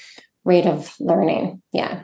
rate 0.46 0.66
of 0.66 0.96
learning. 1.00 1.62
Yeah. 1.74 2.04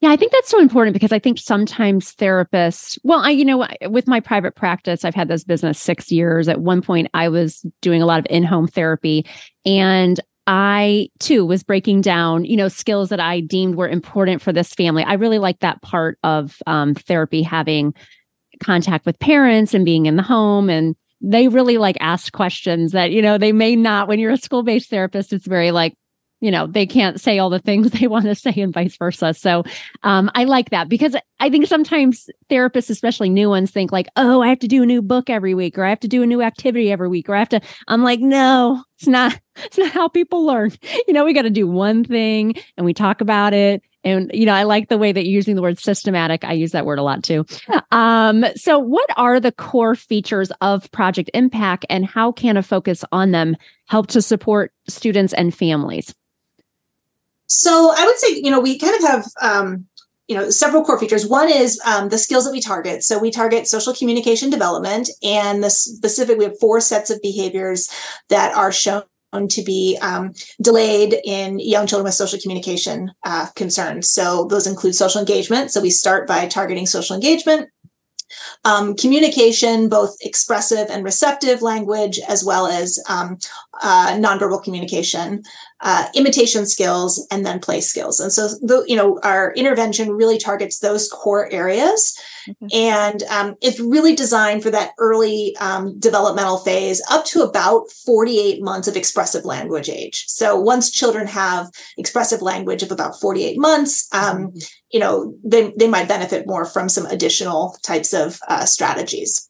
Yeah, 0.00 0.10
I 0.10 0.16
think 0.16 0.30
that's 0.30 0.50
so 0.50 0.60
important 0.60 0.94
because 0.94 1.12
I 1.12 1.18
think 1.18 1.38
sometimes 1.38 2.14
therapists, 2.14 2.98
well, 3.02 3.20
I, 3.20 3.30
you 3.30 3.44
know, 3.44 3.66
with 3.88 4.06
my 4.06 4.20
private 4.20 4.54
practice, 4.54 5.04
I've 5.04 5.14
had 5.14 5.28
this 5.28 5.42
business 5.42 5.80
six 5.80 6.12
years. 6.12 6.48
At 6.48 6.60
one 6.60 6.82
point, 6.82 7.08
I 7.14 7.28
was 7.28 7.64
doing 7.80 8.02
a 8.02 8.06
lot 8.06 8.20
of 8.20 8.26
in 8.28 8.44
home 8.44 8.68
therapy 8.68 9.26
and 9.64 10.20
I 10.46 11.08
too 11.18 11.44
was 11.44 11.64
breaking 11.64 12.02
down, 12.02 12.44
you 12.44 12.56
know, 12.56 12.68
skills 12.68 13.08
that 13.08 13.18
I 13.18 13.40
deemed 13.40 13.74
were 13.74 13.88
important 13.88 14.42
for 14.42 14.52
this 14.52 14.72
family. 14.74 15.02
I 15.02 15.14
really 15.14 15.38
like 15.38 15.58
that 15.60 15.82
part 15.82 16.18
of 16.22 16.62
um, 16.66 16.94
therapy, 16.94 17.42
having 17.42 17.94
contact 18.60 19.06
with 19.06 19.18
parents 19.18 19.74
and 19.74 19.84
being 19.84 20.06
in 20.06 20.16
the 20.16 20.22
home. 20.22 20.70
And 20.70 20.94
they 21.20 21.48
really 21.48 21.78
like 21.78 21.96
ask 22.00 22.32
questions 22.32 22.92
that, 22.92 23.10
you 23.10 23.22
know, 23.22 23.38
they 23.38 23.52
may 23.52 23.74
not, 23.74 24.06
when 24.06 24.18
you're 24.18 24.32
a 24.32 24.36
school 24.36 24.62
based 24.62 24.88
therapist, 24.88 25.32
it's 25.32 25.46
very 25.46 25.72
like, 25.72 25.94
you 26.40 26.50
know 26.50 26.66
they 26.66 26.86
can't 26.86 27.20
say 27.20 27.38
all 27.38 27.50
the 27.50 27.58
things 27.58 27.90
they 27.92 28.06
want 28.06 28.24
to 28.24 28.34
say 28.34 28.52
and 28.56 28.72
vice 28.72 28.96
versa. 28.96 29.34
So 29.34 29.64
um, 30.02 30.30
i 30.34 30.44
like 30.44 30.70
that 30.70 30.88
because 30.88 31.16
i 31.40 31.50
think 31.50 31.66
sometimes 31.66 32.28
therapists 32.50 32.90
especially 32.90 33.28
new 33.28 33.48
ones 33.48 33.70
think 33.70 33.92
like 33.92 34.08
oh 34.16 34.42
i 34.42 34.48
have 34.48 34.58
to 34.60 34.68
do 34.68 34.82
a 34.82 34.86
new 34.86 35.02
book 35.02 35.30
every 35.30 35.54
week 35.54 35.78
or 35.78 35.84
i 35.84 35.88
have 35.88 36.00
to 36.00 36.08
do 36.08 36.22
a 36.22 36.26
new 36.26 36.42
activity 36.42 36.90
every 36.90 37.08
week 37.08 37.28
or 37.28 37.34
i 37.34 37.38
have 37.38 37.48
to 37.48 37.60
i'm 37.88 38.02
like 38.02 38.20
no 38.20 38.82
it's 38.96 39.06
not 39.06 39.38
it's 39.56 39.78
not 39.78 39.90
how 39.90 40.08
people 40.08 40.44
learn. 40.44 40.72
You 41.06 41.14
know 41.14 41.24
we 41.24 41.32
got 41.32 41.42
to 41.42 41.50
do 41.50 41.66
one 41.66 42.04
thing 42.04 42.54
and 42.76 42.84
we 42.84 42.94
talk 42.94 43.20
about 43.20 43.52
it. 43.54 43.82
And 44.04 44.30
you 44.34 44.46
know 44.46 44.52
i 44.52 44.62
like 44.62 44.88
the 44.88 44.98
way 44.98 45.12
that 45.12 45.24
you're 45.24 45.34
using 45.34 45.56
the 45.56 45.62
word 45.62 45.78
systematic. 45.78 46.44
I 46.44 46.52
use 46.52 46.72
that 46.72 46.86
word 46.86 46.98
a 46.98 47.02
lot 47.02 47.22
too. 47.22 47.44
Um, 47.90 48.44
so 48.54 48.78
what 48.78 49.08
are 49.16 49.40
the 49.40 49.52
core 49.52 49.94
features 49.94 50.50
of 50.60 50.90
project 50.92 51.30
impact 51.34 51.86
and 51.88 52.06
how 52.06 52.32
can 52.32 52.56
a 52.56 52.62
focus 52.62 53.04
on 53.12 53.32
them 53.32 53.56
help 53.86 54.08
to 54.08 54.22
support 54.22 54.72
students 54.88 55.32
and 55.32 55.54
families 55.54 56.14
so 57.46 57.92
I 57.96 58.04
would 58.04 58.18
say, 58.18 58.40
you 58.42 58.50
know, 58.50 58.60
we 58.60 58.78
kind 58.78 58.94
of 58.96 59.02
have 59.02 59.26
um, 59.40 59.86
you 60.28 60.36
know 60.36 60.50
several 60.50 60.84
core 60.84 60.98
features. 60.98 61.26
One 61.26 61.50
is 61.50 61.80
um, 61.84 62.08
the 62.08 62.18
skills 62.18 62.44
that 62.44 62.52
we 62.52 62.60
target. 62.60 63.02
So 63.02 63.18
we 63.18 63.30
target 63.30 63.68
social 63.68 63.94
communication 63.94 64.50
development 64.50 65.08
and 65.22 65.62
the 65.62 65.70
specific 65.70 66.38
we 66.38 66.44
have 66.44 66.58
four 66.58 66.80
sets 66.80 67.10
of 67.10 67.22
behaviors 67.22 67.88
that 68.28 68.54
are 68.54 68.72
shown 68.72 69.04
to 69.48 69.62
be 69.62 69.98
um, 70.00 70.32
delayed 70.62 71.16
in 71.24 71.58
young 71.58 71.86
children 71.86 72.04
with 72.04 72.14
social 72.14 72.38
communication 72.40 73.12
uh, 73.24 73.46
concerns. 73.54 74.10
So 74.10 74.46
those 74.46 74.66
include 74.66 74.94
social 74.94 75.20
engagement. 75.20 75.70
So 75.70 75.82
we 75.82 75.90
start 75.90 76.26
by 76.26 76.46
targeting 76.46 76.86
social 76.86 77.14
engagement 77.14 77.68
um, 78.64 78.96
communication, 78.96 79.88
both 79.88 80.16
expressive 80.20 80.88
and 80.90 81.04
receptive 81.04 81.62
language, 81.62 82.18
as 82.28 82.44
well 82.44 82.66
as 82.66 83.02
um, 83.08 83.38
uh, 83.82 84.16
nonverbal 84.18 84.62
communication, 84.62 85.42
uh, 85.80 86.06
imitation 86.14 86.66
skills, 86.66 87.26
and 87.30 87.44
then 87.44 87.60
play 87.60 87.80
skills. 87.80 88.20
And 88.20 88.32
so, 88.32 88.48
the, 88.60 88.84
you 88.86 88.96
know, 88.96 89.20
our 89.22 89.52
intervention 89.54 90.10
really 90.10 90.38
targets 90.38 90.78
those 90.78 91.08
core 91.08 91.50
areas. 91.52 92.18
Mm-hmm. 92.48 92.66
And 92.72 93.22
um, 93.24 93.56
it's 93.60 93.80
really 93.80 94.14
designed 94.14 94.62
for 94.62 94.70
that 94.70 94.92
early 94.98 95.56
um, 95.60 95.98
developmental 95.98 96.58
phase 96.58 97.02
up 97.10 97.24
to 97.26 97.42
about 97.42 97.90
48 97.90 98.62
months 98.62 98.88
of 98.88 98.96
expressive 98.96 99.44
language 99.44 99.88
age. 99.88 100.24
So 100.28 100.58
once 100.58 100.90
children 100.90 101.26
have 101.26 101.70
expressive 101.96 102.42
language 102.42 102.82
of 102.82 102.92
about 102.92 103.20
48 103.20 103.58
months, 103.58 104.08
um, 104.12 104.48
mm-hmm. 104.48 104.58
you 104.90 105.00
know, 105.00 105.34
they, 105.44 105.72
they 105.76 105.88
might 105.88 106.08
benefit 106.08 106.46
more 106.46 106.64
from 106.64 106.88
some 106.88 107.06
additional 107.06 107.76
types 107.82 108.12
of 108.12 108.38
uh, 108.48 108.64
strategies. 108.64 109.48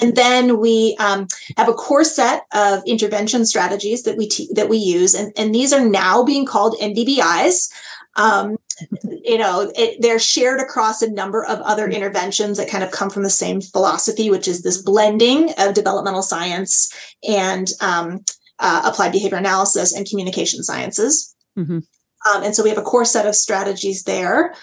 And 0.00 0.14
then 0.14 0.58
we 0.58 0.96
um, 1.00 1.26
have 1.56 1.68
a 1.68 1.72
core 1.72 2.04
set 2.04 2.44
of 2.52 2.82
intervention 2.86 3.46
strategies 3.46 4.02
that 4.04 4.16
we 4.16 4.28
te- 4.28 4.50
that 4.54 4.68
we 4.68 4.76
use, 4.76 5.14
and, 5.14 5.32
and 5.36 5.54
these 5.54 5.72
are 5.72 5.84
now 5.84 6.22
being 6.22 6.46
called 6.46 6.76
NDBIs. 6.80 7.72
Um, 8.16 8.58
you 9.24 9.38
know, 9.38 9.72
it, 9.76 10.00
they're 10.00 10.18
shared 10.18 10.60
across 10.60 11.02
a 11.02 11.10
number 11.10 11.44
of 11.44 11.60
other 11.60 11.88
interventions 11.88 12.58
that 12.58 12.68
kind 12.68 12.84
of 12.84 12.90
come 12.90 13.10
from 13.10 13.22
the 13.22 13.30
same 13.30 13.60
philosophy, 13.60 14.30
which 14.30 14.48
is 14.48 14.62
this 14.62 14.80
blending 14.82 15.52
of 15.58 15.74
developmental 15.74 16.22
science 16.22 16.92
and 17.28 17.68
um, 17.80 18.20
uh, 18.58 18.82
applied 18.84 19.12
behavior 19.12 19.38
analysis 19.38 19.94
and 19.94 20.08
communication 20.08 20.62
sciences. 20.62 21.34
Mm-hmm. 21.58 21.78
Um, 22.30 22.42
and 22.42 22.54
so 22.54 22.62
we 22.62 22.68
have 22.68 22.78
a 22.78 22.82
core 22.82 23.04
set 23.04 23.26
of 23.26 23.34
strategies 23.34 24.04
there. 24.04 24.54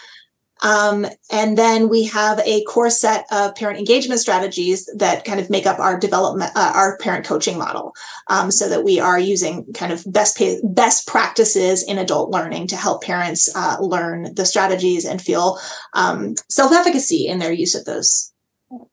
Um, 0.61 1.05
and 1.31 1.57
then 1.57 1.89
we 1.89 2.03
have 2.05 2.39
a 2.39 2.63
core 2.65 2.89
set 2.89 3.25
of 3.31 3.55
parent 3.55 3.79
engagement 3.79 4.19
strategies 4.19 4.89
that 4.97 5.25
kind 5.25 5.39
of 5.39 5.49
make 5.49 5.65
up 5.65 5.79
our 5.79 5.97
development, 5.97 6.51
uh, 6.55 6.73
our 6.75 6.97
parent 6.97 7.25
coaching 7.25 7.57
model, 7.57 7.93
um, 8.27 8.51
so 8.51 8.67
that 8.67 8.83
we 8.83 8.99
are 8.99 9.19
using 9.19 9.65
kind 9.73 9.93
of 9.93 10.03
best 10.11 10.37
pay, 10.37 10.59
best 10.63 11.07
practices 11.07 11.83
in 11.83 11.97
adult 11.97 12.31
learning 12.31 12.67
to 12.67 12.75
help 12.75 13.03
parents 13.03 13.49
uh, 13.55 13.77
learn 13.79 14.33
the 14.35 14.45
strategies 14.45 15.05
and 15.05 15.21
feel 15.21 15.59
um, 15.93 16.35
self 16.49 16.71
efficacy 16.71 17.27
in 17.27 17.39
their 17.39 17.53
use 17.53 17.75
of 17.75 17.85
those 17.85 18.33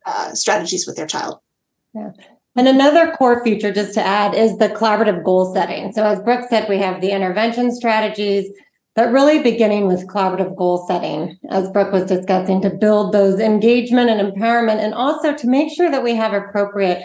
uh, 0.06 0.32
strategies 0.35 0.87
with 0.87 0.96
their 0.96 1.06
child. 1.06 1.40
Yeah. 1.94 2.11
And 2.56 2.68
another 2.68 3.12
core 3.12 3.44
feature, 3.44 3.70
just 3.70 3.92
to 3.94 4.02
add, 4.02 4.35
is 4.35 4.56
the 4.56 4.70
collaborative 4.70 5.23
goal 5.23 5.52
setting. 5.54 5.92
So, 5.92 6.04
as 6.06 6.20
Brooke 6.20 6.49
said, 6.49 6.70
we 6.70 6.78
have 6.78 7.02
the 7.02 7.11
intervention 7.11 7.70
strategies, 7.70 8.50
but 8.96 9.12
really 9.12 9.42
beginning 9.42 9.86
with 9.86 10.08
collaborative 10.08 10.56
goal 10.56 10.86
setting, 10.88 11.38
as 11.50 11.70
Brooke 11.70 11.92
was 11.92 12.06
discussing, 12.06 12.62
to 12.62 12.70
build 12.70 13.12
those 13.12 13.38
engagement 13.38 14.08
and 14.08 14.32
empowerment, 14.32 14.78
and 14.78 14.94
also 14.94 15.34
to 15.34 15.46
make 15.46 15.70
sure 15.70 15.90
that 15.90 16.02
we 16.02 16.14
have 16.14 16.32
appropriate 16.32 17.02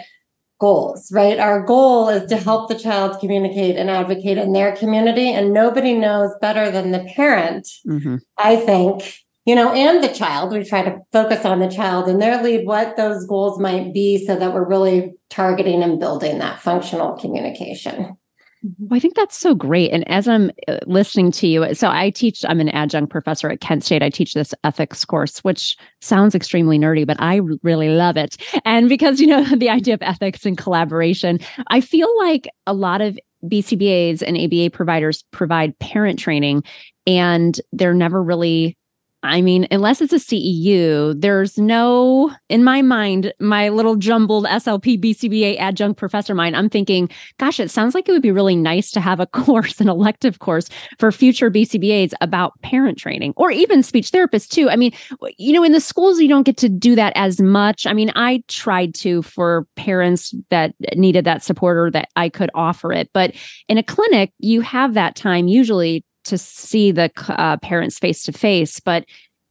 goals, 0.58 1.10
right? 1.12 1.38
Our 1.38 1.62
goal 1.64 2.08
is 2.08 2.28
to 2.30 2.36
help 2.36 2.68
the 2.68 2.78
child 2.78 3.18
communicate 3.20 3.76
and 3.76 3.90
advocate 3.90 4.38
in 4.38 4.52
their 4.52 4.74
community. 4.76 5.28
And 5.28 5.52
nobody 5.52 5.92
knows 5.92 6.30
better 6.40 6.70
than 6.70 6.92
the 6.92 7.04
parent, 7.16 7.68
mm-hmm. 7.86 8.16
I 8.38 8.56
think, 8.56 9.18
you 9.44 9.56
know, 9.56 9.72
and 9.72 10.02
the 10.02 10.14
child. 10.14 10.52
We 10.52 10.64
try 10.64 10.82
to 10.84 10.98
focus 11.10 11.44
on 11.44 11.58
the 11.58 11.68
child 11.68 12.08
and 12.08 12.22
their 12.22 12.40
lead, 12.40 12.64
what 12.64 12.96
those 12.96 13.26
goals 13.26 13.58
might 13.58 13.92
be, 13.92 14.24
so 14.24 14.36
that 14.36 14.54
we're 14.54 14.68
really 14.68 15.14
targeting 15.30 15.82
and 15.82 15.98
building 15.98 16.38
that 16.38 16.60
functional 16.60 17.18
communication. 17.18 18.16
Well, 18.62 18.96
I 18.96 19.00
think 19.00 19.16
that's 19.16 19.36
so 19.36 19.54
great. 19.56 19.90
And 19.90 20.08
as 20.08 20.28
I'm 20.28 20.52
uh, 20.68 20.78
listening 20.86 21.32
to 21.32 21.48
you, 21.48 21.74
so 21.74 21.88
I 21.88 22.10
teach, 22.10 22.44
I'm 22.48 22.60
an 22.60 22.68
adjunct 22.68 23.10
professor 23.10 23.50
at 23.50 23.60
Kent 23.60 23.82
State. 23.82 24.02
I 24.02 24.10
teach 24.10 24.34
this 24.34 24.54
ethics 24.62 25.04
course, 25.04 25.38
which 25.38 25.76
sounds 26.00 26.36
extremely 26.36 26.78
nerdy, 26.78 27.04
but 27.04 27.20
I 27.20 27.40
really 27.62 27.88
love 27.88 28.16
it. 28.16 28.36
And 28.64 28.88
because, 28.88 29.20
you 29.20 29.26
know, 29.26 29.44
the 29.56 29.68
idea 29.68 29.94
of 29.94 30.02
ethics 30.02 30.46
and 30.46 30.56
collaboration, 30.56 31.40
I 31.68 31.80
feel 31.80 32.08
like 32.18 32.48
a 32.66 32.72
lot 32.72 33.00
of 33.00 33.18
BCBAs 33.44 34.22
and 34.22 34.38
ABA 34.38 34.70
providers 34.70 35.24
provide 35.32 35.76
parent 35.80 36.20
training 36.20 36.62
and 37.04 37.60
they're 37.72 37.94
never 37.94 38.22
really 38.22 38.76
I 39.24 39.40
mean, 39.40 39.68
unless 39.70 40.00
it's 40.00 40.12
a 40.12 40.16
CEU, 40.16 41.20
there's 41.20 41.56
no, 41.56 42.32
in 42.48 42.64
my 42.64 42.82
mind, 42.82 43.32
my 43.38 43.68
little 43.68 43.94
jumbled 43.94 44.46
SLP 44.46 45.00
BCBA 45.00 45.60
adjunct 45.60 45.96
professor 45.98 46.34
mind, 46.34 46.56
I'm 46.56 46.68
thinking, 46.68 47.08
gosh, 47.38 47.60
it 47.60 47.70
sounds 47.70 47.94
like 47.94 48.08
it 48.08 48.12
would 48.12 48.22
be 48.22 48.32
really 48.32 48.56
nice 48.56 48.90
to 48.92 49.00
have 49.00 49.20
a 49.20 49.26
course, 49.42 49.80
an 49.80 49.88
elective 49.88 50.40
course 50.40 50.68
for 50.98 51.12
future 51.12 51.50
BCBAs 51.50 52.12
about 52.20 52.60
parent 52.62 52.98
training 52.98 53.32
or 53.36 53.52
even 53.52 53.82
speech 53.82 54.10
therapists 54.10 54.48
too. 54.48 54.68
I 54.68 54.76
mean, 54.76 54.92
you 55.38 55.52
know, 55.52 55.62
in 55.62 55.72
the 55.72 55.80
schools, 55.80 56.18
you 56.18 56.28
don't 56.28 56.42
get 56.42 56.56
to 56.58 56.68
do 56.68 56.96
that 56.96 57.12
as 57.14 57.40
much. 57.40 57.86
I 57.86 57.92
mean, 57.92 58.10
I 58.16 58.42
tried 58.48 58.94
to 58.96 59.22
for 59.22 59.66
parents 59.76 60.34
that 60.50 60.74
needed 60.96 61.24
that 61.26 61.44
support 61.44 61.76
or 61.76 61.90
that 61.92 62.08
I 62.16 62.28
could 62.28 62.50
offer 62.54 62.92
it. 62.92 63.10
But 63.14 63.34
in 63.68 63.78
a 63.78 63.82
clinic, 63.84 64.32
you 64.38 64.62
have 64.62 64.94
that 64.94 65.14
time 65.14 65.46
usually 65.46 66.04
to 66.24 66.38
see 66.38 66.92
the 66.92 67.10
uh, 67.28 67.56
parents 67.58 67.98
face 67.98 68.22
to 68.24 68.32
face, 68.32 68.80
but 68.80 69.04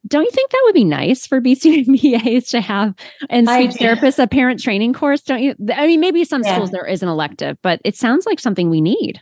don't 0.07 0.23
you 0.23 0.31
think 0.31 0.49
that 0.49 0.61
would 0.65 0.73
be 0.73 0.83
nice 0.83 1.27
for 1.27 1.39
BCBAs 1.41 2.49
to 2.49 2.61
have 2.61 2.95
and 3.29 3.47
speech 3.47 3.71
therapists 3.71 4.21
a 4.21 4.27
parent 4.27 4.61
training 4.61 4.93
course? 4.93 5.21
Don't 5.21 5.41
you? 5.41 5.55
I 5.75 5.87
mean, 5.87 5.99
maybe 5.99 6.23
some 6.25 6.43
yeah. 6.43 6.55
schools 6.55 6.71
there 6.71 6.85
is 6.85 7.03
an 7.03 7.09
elective, 7.09 7.57
but 7.61 7.81
it 7.85 7.95
sounds 7.95 8.25
like 8.25 8.39
something 8.39 8.69
we 8.69 8.81
need. 8.81 9.21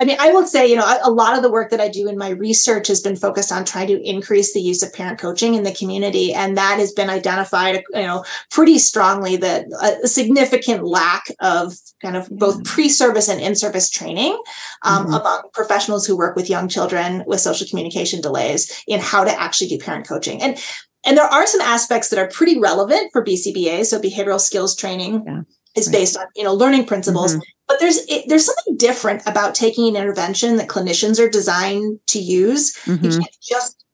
I 0.00 0.06
mean, 0.06 0.16
I 0.18 0.32
will 0.32 0.46
say, 0.46 0.66
you 0.66 0.76
know, 0.76 0.98
a, 1.04 1.10
lot 1.10 1.36
of 1.36 1.42
the 1.42 1.50
work 1.50 1.70
that 1.70 1.80
I 1.80 1.88
do 1.88 2.08
in 2.08 2.16
my 2.16 2.30
research 2.30 2.88
has 2.88 3.02
been 3.02 3.16
focused 3.16 3.52
on 3.52 3.66
trying 3.66 3.88
to 3.88 4.00
increase 4.02 4.54
the 4.54 4.60
use 4.60 4.82
of 4.82 4.94
parent 4.94 5.18
coaching 5.18 5.54
in 5.54 5.62
the 5.62 5.74
community. 5.74 6.32
And 6.32 6.56
that 6.56 6.78
has 6.78 6.92
been 6.92 7.10
identified, 7.10 7.84
you 7.92 8.02
know, 8.02 8.24
pretty 8.50 8.78
strongly 8.78 9.36
that 9.36 9.66
a 10.02 10.08
significant 10.08 10.84
lack 10.84 11.24
of 11.40 11.74
kind 12.00 12.16
of 12.16 12.30
both 12.30 12.54
mm-hmm. 12.54 12.62
pre 12.62 12.88
service 12.88 13.28
and 13.28 13.42
in 13.42 13.54
service 13.54 13.90
training 13.90 14.40
um, 14.84 15.04
mm-hmm. 15.04 15.14
among 15.14 15.42
professionals 15.52 16.06
who 16.06 16.16
work 16.16 16.34
with 16.34 16.48
young 16.48 16.66
children 16.66 17.22
with 17.26 17.40
social 17.40 17.66
communication 17.68 18.22
delays 18.22 18.82
in 18.88 19.00
how 19.00 19.22
to 19.22 19.40
actually 19.40 19.68
do 19.68 19.78
parent 19.78 20.08
coaching. 20.08 20.40
And 20.40 20.58
and 21.04 21.16
there 21.16 21.24
are 21.24 21.46
some 21.46 21.62
aspects 21.62 22.08
that 22.08 22.18
are 22.18 22.28
pretty 22.28 22.58
relevant 22.58 23.10
for 23.12 23.24
BCBA, 23.24 23.86
so 23.86 24.00
behavioral 24.00 24.40
skills 24.40 24.74
training. 24.74 25.24
Yeah 25.26 25.42
is 25.76 25.88
based 25.88 26.16
on 26.16 26.26
you 26.34 26.44
know 26.44 26.54
learning 26.54 26.84
principles 26.84 27.32
mm-hmm. 27.32 27.42
But 27.70 27.78
there's 27.78 27.98
it, 28.08 28.24
there's 28.26 28.46
something 28.46 28.76
different 28.76 29.22
about 29.26 29.54
taking 29.54 29.86
an 29.88 30.02
intervention 30.02 30.56
that 30.56 30.68
clinicians 30.68 31.24
are 31.24 31.30
designed 31.30 32.00
to 32.08 32.18
use 32.18 32.76
mm-hmm. 32.78 33.04
you 33.04 33.10
can't 33.10 33.36
just 33.40 33.84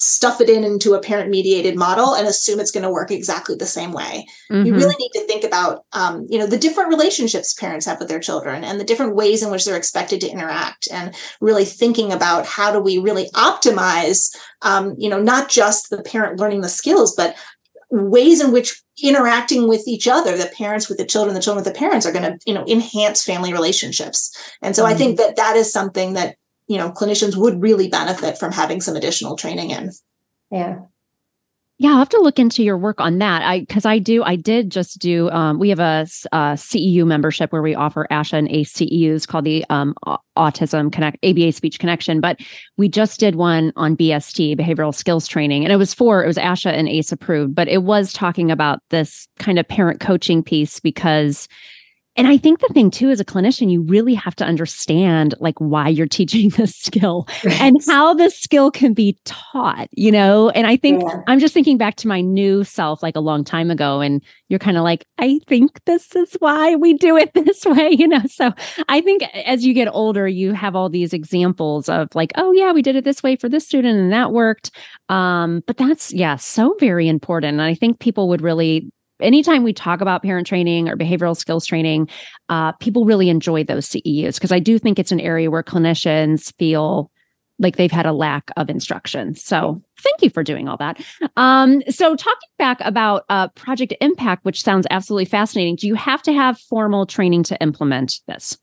stuff 0.00 0.40
it 0.40 0.48
in 0.48 0.62
into 0.62 0.94
a 0.94 1.00
parent 1.00 1.28
mediated 1.28 1.74
model 1.74 2.14
and 2.14 2.28
assume 2.28 2.60
it's 2.60 2.70
going 2.70 2.84
to 2.84 2.92
work 2.92 3.10
exactly 3.10 3.56
the 3.56 3.66
same 3.66 3.90
way 3.90 4.24
mm-hmm. 4.48 4.64
you 4.64 4.72
really 4.72 4.94
need 5.00 5.10
to 5.12 5.26
think 5.26 5.42
about 5.42 5.84
um, 5.92 6.24
you 6.30 6.38
know 6.38 6.46
the 6.46 6.56
different 6.56 6.90
relationships 6.90 7.54
parents 7.54 7.84
have 7.84 7.98
with 7.98 8.08
their 8.08 8.20
children 8.20 8.62
and 8.62 8.78
the 8.78 8.84
different 8.84 9.16
ways 9.16 9.42
in 9.42 9.50
which 9.50 9.64
they're 9.64 9.76
expected 9.76 10.20
to 10.20 10.30
interact 10.30 10.86
and 10.92 11.12
really 11.40 11.64
thinking 11.64 12.12
about 12.12 12.46
how 12.46 12.70
do 12.70 12.78
we 12.78 12.98
really 12.98 13.28
optimize 13.30 14.32
um, 14.62 14.94
you 14.96 15.08
know 15.08 15.20
not 15.20 15.48
just 15.48 15.90
the 15.90 16.02
parent 16.04 16.38
learning 16.38 16.60
the 16.60 16.68
skills 16.68 17.16
but 17.16 17.34
ways 17.90 18.40
in 18.40 18.52
which 18.52 18.82
interacting 19.02 19.66
with 19.66 19.86
each 19.86 20.06
other 20.06 20.36
the 20.36 20.46
parents 20.46 20.88
with 20.88 20.98
the 20.98 21.06
children 21.06 21.34
the 21.34 21.40
children 21.40 21.64
with 21.64 21.72
the 21.72 21.78
parents 21.78 22.04
are 22.04 22.12
going 22.12 22.24
to 22.24 22.38
you 22.46 22.54
know 22.54 22.64
enhance 22.66 23.24
family 23.24 23.52
relationships. 23.52 24.36
And 24.62 24.76
so 24.76 24.84
mm-hmm. 24.84 24.94
i 24.94 24.96
think 24.96 25.18
that 25.18 25.36
that 25.36 25.56
is 25.56 25.72
something 25.72 26.14
that 26.14 26.36
you 26.66 26.76
know 26.76 26.90
clinicians 26.90 27.36
would 27.36 27.62
really 27.62 27.88
benefit 27.88 28.38
from 28.38 28.52
having 28.52 28.80
some 28.80 28.96
additional 28.96 29.36
training 29.36 29.70
in. 29.70 29.92
Yeah 30.50 30.80
yeah, 31.80 31.90
I'll 31.90 31.98
have 31.98 32.08
to 32.08 32.20
look 32.20 32.40
into 32.40 32.64
your 32.64 32.76
work 32.76 33.00
on 33.00 33.18
that. 33.18 33.42
I 33.42 33.60
because 33.60 33.86
I 33.86 34.00
do, 34.00 34.24
I 34.24 34.34
did 34.34 34.70
just 34.70 34.98
do. 34.98 35.30
Um, 35.30 35.60
we 35.60 35.68
have 35.68 35.78
a, 35.78 36.06
a, 36.32 36.54
CEU 36.56 37.06
membership 37.06 37.52
where 37.52 37.62
we 37.62 37.76
offer 37.76 38.08
ASHA 38.10 38.32
and 38.32 38.50
ACE 38.50 38.72
CEUs 38.72 39.28
called 39.28 39.44
the 39.44 39.64
um, 39.70 39.94
Autism 40.36 40.92
Connect 40.92 41.24
ABA 41.24 41.52
Speech 41.52 41.78
Connection. 41.78 42.20
But 42.20 42.40
we 42.76 42.88
just 42.88 43.20
did 43.20 43.36
one 43.36 43.72
on 43.76 43.96
BST, 43.96 44.58
behavioral 44.58 44.92
skills 44.92 45.28
training, 45.28 45.64
and 45.64 45.72
it 45.72 45.76
was 45.76 45.94
for 45.94 46.24
it 46.24 46.26
was 46.26 46.36
ASHA 46.36 46.72
and 46.72 46.88
ACE 46.88 47.12
approved, 47.12 47.54
but 47.54 47.68
it 47.68 47.84
was 47.84 48.12
talking 48.12 48.50
about 48.50 48.80
this 48.90 49.28
kind 49.38 49.56
of 49.60 49.68
parent 49.68 50.00
coaching 50.00 50.42
piece 50.42 50.80
because 50.80 51.46
And 52.18 52.26
I 52.26 52.36
think 52.36 52.58
the 52.58 52.68
thing 52.74 52.90
too, 52.90 53.10
as 53.10 53.20
a 53.20 53.24
clinician, 53.24 53.70
you 53.70 53.80
really 53.82 54.14
have 54.14 54.34
to 54.36 54.44
understand 54.44 55.36
like 55.38 55.56
why 55.58 55.88
you're 55.88 56.08
teaching 56.08 56.48
this 56.56 56.74
skill 56.74 57.28
right. 57.44 57.60
and 57.60 57.76
how 57.86 58.12
this 58.12 58.36
skill 58.36 58.72
can 58.72 58.92
be 58.92 59.16
taught, 59.24 59.88
you 59.92 60.10
know? 60.10 60.50
And 60.50 60.66
I 60.66 60.76
think 60.76 61.02
yeah. 61.02 61.20
I'm 61.28 61.38
just 61.38 61.54
thinking 61.54 61.78
back 61.78 61.94
to 61.96 62.08
my 62.08 62.20
new 62.20 62.64
self 62.64 63.04
like 63.04 63.14
a 63.14 63.20
long 63.20 63.44
time 63.44 63.70
ago. 63.70 64.00
And 64.00 64.20
you're 64.48 64.58
kind 64.58 64.76
of 64.76 64.82
like, 64.82 65.06
I 65.18 65.38
think 65.46 65.84
this 65.84 66.16
is 66.16 66.34
why 66.40 66.74
we 66.74 66.94
do 66.94 67.16
it 67.16 67.32
this 67.34 67.64
way, 67.64 67.90
you 67.92 68.08
know? 68.08 68.22
So 68.26 68.52
I 68.88 69.00
think 69.00 69.22
as 69.46 69.64
you 69.64 69.72
get 69.72 69.86
older, 69.86 70.26
you 70.26 70.54
have 70.54 70.74
all 70.74 70.88
these 70.88 71.12
examples 71.12 71.88
of 71.88 72.12
like, 72.16 72.32
oh, 72.34 72.50
yeah, 72.50 72.72
we 72.72 72.82
did 72.82 72.96
it 72.96 73.04
this 73.04 73.22
way 73.22 73.36
for 73.36 73.48
this 73.48 73.64
student 73.64 73.96
and 73.96 74.12
that 74.12 74.32
worked. 74.32 74.72
Um, 75.08 75.62
but 75.68 75.76
that's, 75.76 76.12
yeah, 76.12 76.34
so 76.34 76.74
very 76.80 77.06
important. 77.06 77.60
And 77.60 77.62
I 77.62 77.74
think 77.74 78.00
people 78.00 78.28
would 78.28 78.42
really 78.42 78.90
anytime 79.20 79.62
we 79.62 79.72
talk 79.72 80.00
about 80.00 80.22
parent 80.22 80.46
training 80.46 80.88
or 80.88 80.96
behavioral 80.96 81.36
skills 81.36 81.66
training, 81.66 82.08
uh, 82.48 82.72
people 82.72 83.04
really 83.04 83.28
enjoy 83.28 83.64
those 83.64 83.88
CEUs 83.88 84.34
because 84.34 84.52
I 84.52 84.58
do 84.58 84.78
think 84.78 84.98
it's 84.98 85.12
an 85.12 85.20
area 85.20 85.50
where 85.50 85.62
clinicians 85.62 86.52
feel 86.56 87.10
like 87.58 87.76
they've 87.76 87.90
had 87.90 88.06
a 88.06 88.12
lack 88.12 88.50
of 88.56 88.70
instruction. 88.70 89.34
So 89.34 89.82
thank 90.00 90.22
you 90.22 90.30
for 90.30 90.44
doing 90.44 90.68
all 90.68 90.76
that. 90.76 91.04
Um, 91.36 91.82
so 91.88 92.14
talking 92.14 92.48
back 92.58 92.80
about 92.82 93.24
uh, 93.28 93.48
Project 93.48 93.94
Impact, 94.00 94.44
which 94.44 94.62
sounds 94.62 94.86
absolutely 94.90 95.24
fascinating, 95.24 95.76
do 95.76 95.86
you 95.86 95.94
have 95.94 96.22
to 96.22 96.32
have 96.32 96.58
formal 96.58 97.06
training 97.06 97.42
to 97.44 97.60
implement 97.60 98.20
this? 98.26 98.56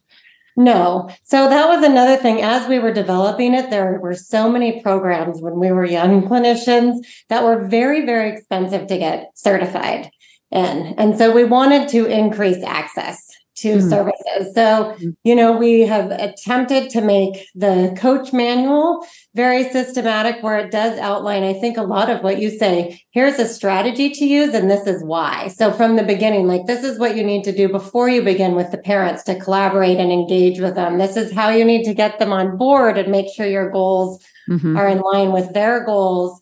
No. 0.57 1.09
So 1.25 1.49
that 1.49 1.67
was 1.67 1.83
another 1.83 2.15
thing. 2.15 2.41
As 2.41 2.67
we 2.69 2.79
were 2.79 2.93
developing 2.93 3.53
it, 3.53 3.69
there 3.69 3.99
were 4.01 4.13
so 4.13 4.49
many 4.49 4.81
programs 4.81 5.41
when 5.41 5.59
we 5.59 5.71
were 5.71 5.83
young 5.83 6.21
clinicians 6.25 6.99
that 7.27 7.43
were 7.43 7.67
very, 7.67 8.05
very 8.05 8.31
expensive 8.31 8.87
to 8.87 8.97
get 8.97 9.31
certified 9.35 10.09
in. 10.51 10.95
And 10.97 11.17
so 11.17 11.31
we 11.31 11.43
wanted 11.43 11.89
to 11.89 12.05
increase 12.05 12.63
access 12.63 13.35
to 13.55 13.77
mm 13.77 13.89
services. 13.89 14.53
So, 14.53 14.95
hmm. 14.99 15.09
you 15.23 15.35
know, 15.35 15.55
we 15.55 15.81
have 15.81 16.11
attempted 16.11 16.89
to 16.91 17.01
make 17.01 17.47
the 17.55 17.95
coach 17.97 18.33
manual 18.33 19.05
very 19.33 19.69
systematic 19.69 20.43
where 20.43 20.57
it 20.57 20.71
does 20.71 20.99
outline, 20.99 21.43
I 21.43 21.53
think, 21.53 21.77
a 21.77 21.83
lot 21.83 22.09
of 22.09 22.21
what 22.21 22.39
you 22.39 22.49
say. 22.49 22.99
Here's 23.11 23.39
a 23.39 23.47
strategy 23.47 24.09
to 24.09 24.25
use, 24.25 24.53
and 24.53 24.69
this 24.69 24.87
is 24.87 25.03
why. 25.03 25.47
So, 25.49 25.71
from 25.71 25.95
the 25.95 26.03
beginning, 26.03 26.47
like, 26.47 26.65
this 26.65 26.83
is 26.83 26.99
what 26.99 27.15
you 27.15 27.23
need 27.23 27.43
to 27.45 27.55
do 27.55 27.69
before 27.69 28.09
you 28.09 28.21
begin 28.21 28.55
with 28.55 28.71
the 28.71 28.77
parents 28.77 29.23
to 29.23 29.39
collaborate 29.39 29.97
and 29.97 30.11
engage 30.11 30.59
with 30.59 30.75
them. 30.75 30.97
This 30.97 31.15
is 31.15 31.31
how 31.31 31.49
you 31.49 31.63
need 31.63 31.85
to 31.85 31.93
get 31.93 32.19
them 32.19 32.33
on 32.33 32.57
board 32.57 32.97
and 32.97 33.11
make 33.11 33.27
sure 33.33 33.45
your 33.45 33.71
goals 33.71 34.21
mm-hmm. 34.49 34.75
are 34.77 34.87
in 34.87 34.99
line 34.99 35.31
with 35.31 35.53
their 35.53 35.85
goals 35.85 36.41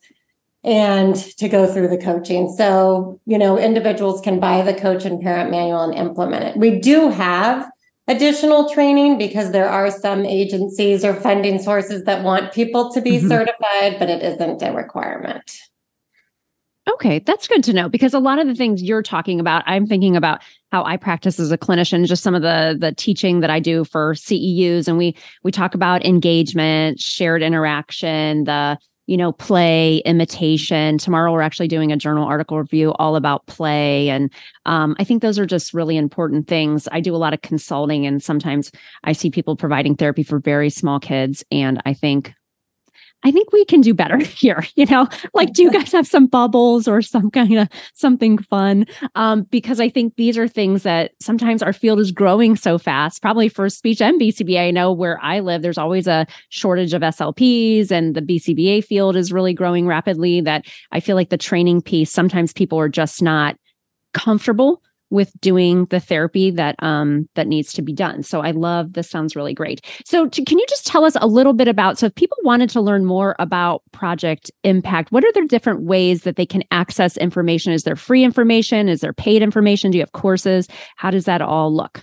and 0.63 1.15
to 1.15 1.50
go 1.50 1.72
through 1.72 1.89
the 1.89 1.98
coaching. 1.98 2.50
So, 2.50 3.20
you 3.25 3.38
know, 3.38 3.58
individuals 3.58 4.22
can 4.22 4.39
buy 4.39 4.62
the 4.62 4.74
coach 4.74 5.05
and 5.05 5.22
parent 5.22 5.51
manual 5.51 5.82
and 5.82 5.93
implement 5.93 6.46
it. 6.46 6.58
We 6.58 6.79
do 6.79 7.10
have 7.10 7.70
additional 8.08 8.70
training 8.70 9.17
because 9.17 9.51
there 9.51 9.70
are 9.70 9.91
some 9.91 10.25
agencies 10.25 11.03
or 11.03 11.13
funding 11.13 11.62
sources 11.62 12.03
that 12.03 12.24
want 12.24 12.53
people 12.53 12.91
to 12.91 13.01
be 13.01 13.17
mm-hmm. 13.17 13.27
certified, 13.27 14.00
but 14.00 14.10
it 14.10 14.22
isn't 14.24 14.62
a 14.62 14.74
requirement. 14.74 15.58
Okay, 16.89 17.20
that's 17.20 17.48
good 17.48 17.63
to 17.63 17.74
know 17.74 17.88
because 17.88 18.13
a 18.13 18.20
lot 18.20 18.39
of 18.39 18.48
the 18.48 18.55
things 18.55 18.84
you're 18.84 19.01
talking 19.01 19.39
about, 19.39 19.63
I'm 19.65 19.88
thinking 19.88 20.17
about 20.17 20.41
how 20.74 20.84
I 20.84 20.98
practice 20.98 21.39
as 21.39 21.50
a 21.50 21.58
clinician, 21.58 22.05
just 22.05 22.24
some 22.24 22.36
of 22.36 22.41
the 22.41 22.75
the 22.77 22.91
teaching 22.91 23.39
that 23.39 23.50
I 23.50 23.62
do 23.62 23.86
for 23.86 24.13
CEUs 24.15 24.89
and 24.89 24.98
we 24.98 25.15
we 25.43 25.51
talk 25.51 25.75
about 25.75 26.05
engagement, 26.05 27.00
shared 27.00 27.41
interaction, 27.41 28.43
the 28.43 28.77
you 29.13 29.17
know, 29.17 29.32
play, 29.32 29.98
imitation. 30.05 30.98
Tomorrow 30.98 31.32
we're 31.32 31.43
actually 31.43 31.67
doing 31.67 31.91
a 31.91 31.96
journal 31.96 32.25
article 32.25 32.58
review 32.58 32.93
all 32.93 33.15
about 33.15 33.46
play. 33.46 34.10
And 34.10 34.34
um, 34.65 34.96
I 34.98 35.03
think 35.03 35.22
those 35.22 35.38
are 35.38 35.46
just 35.46 35.72
really 35.72 35.98
important 35.98 36.48
things. 36.48 36.88
I 36.91 37.00
do 37.00 37.15
a 37.15 37.17
lot 37.17 37.32
of 37.32 37.43
consulting 37.43 38.08
and 38.08 38.24
sometimes 38.24 38.72
I 39.03 39.13
see 39.13 39.29
people 39.29 39.55
providing 39.55 39.96
therapy 39.96 40.24
for 40.24 40.39
very 40.39 40.72
small 40.72 41.00
kids. 41.00 41.43
And 41.51 41.79
I 41.86 41.93
think 41.93 42.34
I 43.24 43.32
think 43.32 43.51
we 43.51 43.63
can 43.65 43.82
do 43.82 43.94
better 43.94 44.18
here. 44.24 44.63
You 44.75 44.86
know, 44.86 45.08
like, 45.34 45.53
do 45.53 45.63
you 45.63 45.72
guys 45.72 45.92
have 45.92 46.08
some 46.08 46.27
bubbles 46.27 46.88
or 46.88 47.01
some 47.01 47.32
kind 47.32 47.60
of 47.60 47.70
something 47.94 48.38
fun? 48.38 48.86
Um, 49.15 49.44
because 49.44 49.80
I 49.80 49.89
think 49.89 50.15
these 50.15 50.38
are 50.38 50.48
things 50.48 50.84
that 50.84 51.12
sometimes 51.20 51.63
our 51.63 51.74
field 51.74 52.00
is 52.00 52.12
growing 52.12 52.56
so 52.56 52.77
fast, 52.77 53.22
probably 53.22 53.50
for 53.50 53.70
speech 53.70 54.01
and 54.01 54.20
BCBA. 54.20 54.68
I 54.68 54.72
know 54.72 54.92
where 54.92 55.20
I 55.24 55.39
live, 55.39 55.62
there's 55.62 55.77
always 55.77 56.08
a 56.08 56.25
shortage 56.50 56.94
of 56.94 57.01
SLPs, 57.01 57.92
and 57.92 58.15
the 58.15 58.22
BCBA 58.22 58.84
field 58.84 59.15
is 59.15 59.32
really 59.32 59.53
growing 59.53 59.88
rapidly. 59.88 60.42
That 60.42 60.65
I 60.92 61.00
feel 61.00 61.15
like 61.15 61.30
the 61.30 61.38
training 61.38 61.82
piece, 61.82 62.12
sometimes 62.12 62.53
people 62.53 62.80
are 62.80 62.89
just 62.89 63.22
not 63.22 63.58
comfortable 64.13 64.82
with 65.13 65.32
doing 65.39 65.86
the 65.86 66.00
therapy 66.00 66.50
that 66.50 66.75
um 66.79 67.29
that 67.36 67.48
needs 67.48 67.72
to 67.74 67.84
be 67.84 67.93
done. 67.93 68.24
So 68.24 68.41
I 68.41 68.50
love 68.51 68.93
this 68.93 69.10
sounds 69.10 69.36
really 69.36 69.53
great. 69.53 69.86
So 70.05 70.27
to, 70.27 70.43
can 70.43 70.58
you 70.58 70.65
just 70.67 70.88
tell 70.88 71.05
us 71.05 71.15
a 71.22 71.27
little 71.27 71.53
bit 71.53 71.67
about 71.67 72.00
so 72.00 72.08
if 72.08 72.15
people 72.15 72.39
wanted 72.43 72.71
to 72.71 72.82
learn 72.82 73.06
more 73.06 73.36
about 73.38 73.84
Project 73.91 74.49
Impact, 74.63 75.12
what 75.12 75.23
are 75.23 75.32
the 75.32 75.45
different 75.45 75.84
ways 75.84 76.23
that 76.23 76.36
they 76.36 76.47
can 76.47 76.63
access 76.71 77.15
information? 77.17 77.71
Is 77.71 77.84
there 77.84 77.95
free 77.95 78.23
information? 78.23 78.89
Is 78.89 79.02
there 79.02 79.13
paid 79.13 79.43
information? 79.43 79.91
Do 79.91 79.99
you 79.99 80.02
have 80.02 80.13
courses? 80.13 80.67
How 80.95 81.12
does 81.12 81.26
that 81.26 81.41
all 81.41 81.71
look? 81.73 82.02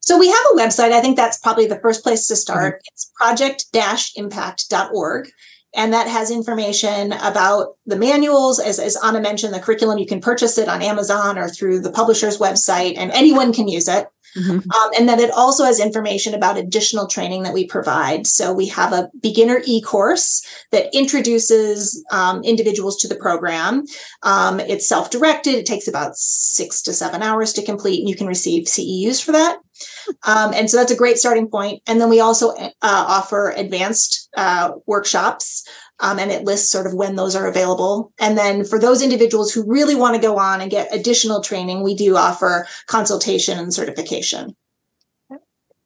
So 0.00 0.18
we 0.18 0.28
have 0.28 0.44
a 0.54 0.56
website. 0.56 0.92
I 0.92 1.02
think 1.02 1.16
that's 1.16 1.38
probably 1.38 1.66
the 1.66 1.80
first 1.80 2.02
place 2.02 2.26
to 2.28 2.36
start. 2.36 2.76
Mm-hmm. 2.76 2.94
It's 2.94 3.12
project-impact.org 3.16 5.28
and 5.74 5.92
that 5.92 6.08
has 6.08 6.30
information 6.30 7.12
about 7.12 7.76
the 7.86 7.96
manuals. 7.96 8.58
As, 8.58 8.78
as 8.78 8.96
anna 9.02 9.20
mentioned 9.20 9.54
the 9.54 9.60
curriculum 9.60 9.98
you 9.98 10.06
can 10.06 10.20
purchase 10.20 10.58
it 10.58 10.68
on 10.68 10.82
amazon 10.82 11.38
or 11.38 11.48
through 11.48 11.80
the 11.80 11.92
publisher's 11.92 12.38
website 12.38 12.94
and 12.96 13.10
anyone 13.12 13.52
can 13.52 13.68
use 13.68 13.88
it. 13.88 14.06
Mm-hmm. 14.36 14.70
um, 14.70 14.90
and 14.96 15.08
then 15.08 15.18
it 15.18 15.32
also 15.32 15.64
has 15.64 15.80
information 15.80 16.34
about 16.34 16.56
additional 16.56 17.08
training 17.08 17.42
that 17.42 17.52
we 17.52 17.66
provide. 17.66 18.28
So 18.28 18.52
we 18.52 18.68
have 18.68 18.92
a 18.92 19.10
beginner 19.20 19.60
e-course 19.64 20.46
that 20.70 20.94
introduces 20.94 22.04
um, 22.12 22.40
individuals 22.44 22.96
to 22.98 23.08
the 23.08 23.16
program. 23.16 23.86
Um, 24.22 24.60
it's 24.60 24.88
self-directed. 24.88 25.54
It 25.54 25.66
takes 25.66 25.88
about 25.88 26.16
six 26.16 26.80
to 26.82 26.92
seven 26.92 27.22
hours 27.22 27.52
to 27.54 27.64
complete 27.64 27.98
and 27.98 28.08
you 28.08 28.14
can 28.14 28.28
receive 28.28 28.68
ceus 28.68 29.20
for 29.20 29.32
that 29.32 29.58
um, 30.26 30.52
and 30.54 30.70
so 30.70 30.76
that's 30.76 30.92
a 30.92 30.96
great 30.96 31.18
starting 31.18 31.48
point. 31.48 31.82
And 31.86 32.00
then 32.00 32.10
we 32.10 32.20
also 32.20 32.50
uh, 32.50 32.70
offer 32.82 33.50
advanced 33.56 34.28
uh, 34.36 34.72
workshops, 34.86 35.66
um, 36.00 36.18
and 36.18 36.30
it 36.30 36.44
lists 36.44 36.70
sort 36.70 36.86
of 36.86 36.94
when 36.94 37.16
those 37.16 37.36
are 37.36 37.46
available. 37.46 38.12
And 38.18 38.36
then 38.36 38.64
for 38.64 38.78
those 38.78 39.02
individuals 39.02 39.52
who 39.52 39.64
really 39.70 39.94
want 39.94 40.14
to 40.16 40.20
go 40.20 40.38
on 40.38 40.60
and 40.60 40.70
get 40.70 40.94
additional 40.94 41.42
training, 41.42 41.82
we 41.82 41.94
do 41.94 42.16
offer 42.16 42.66
consultation 42.86 43.58
and 43.58 43.72
certification. 43.72 44.56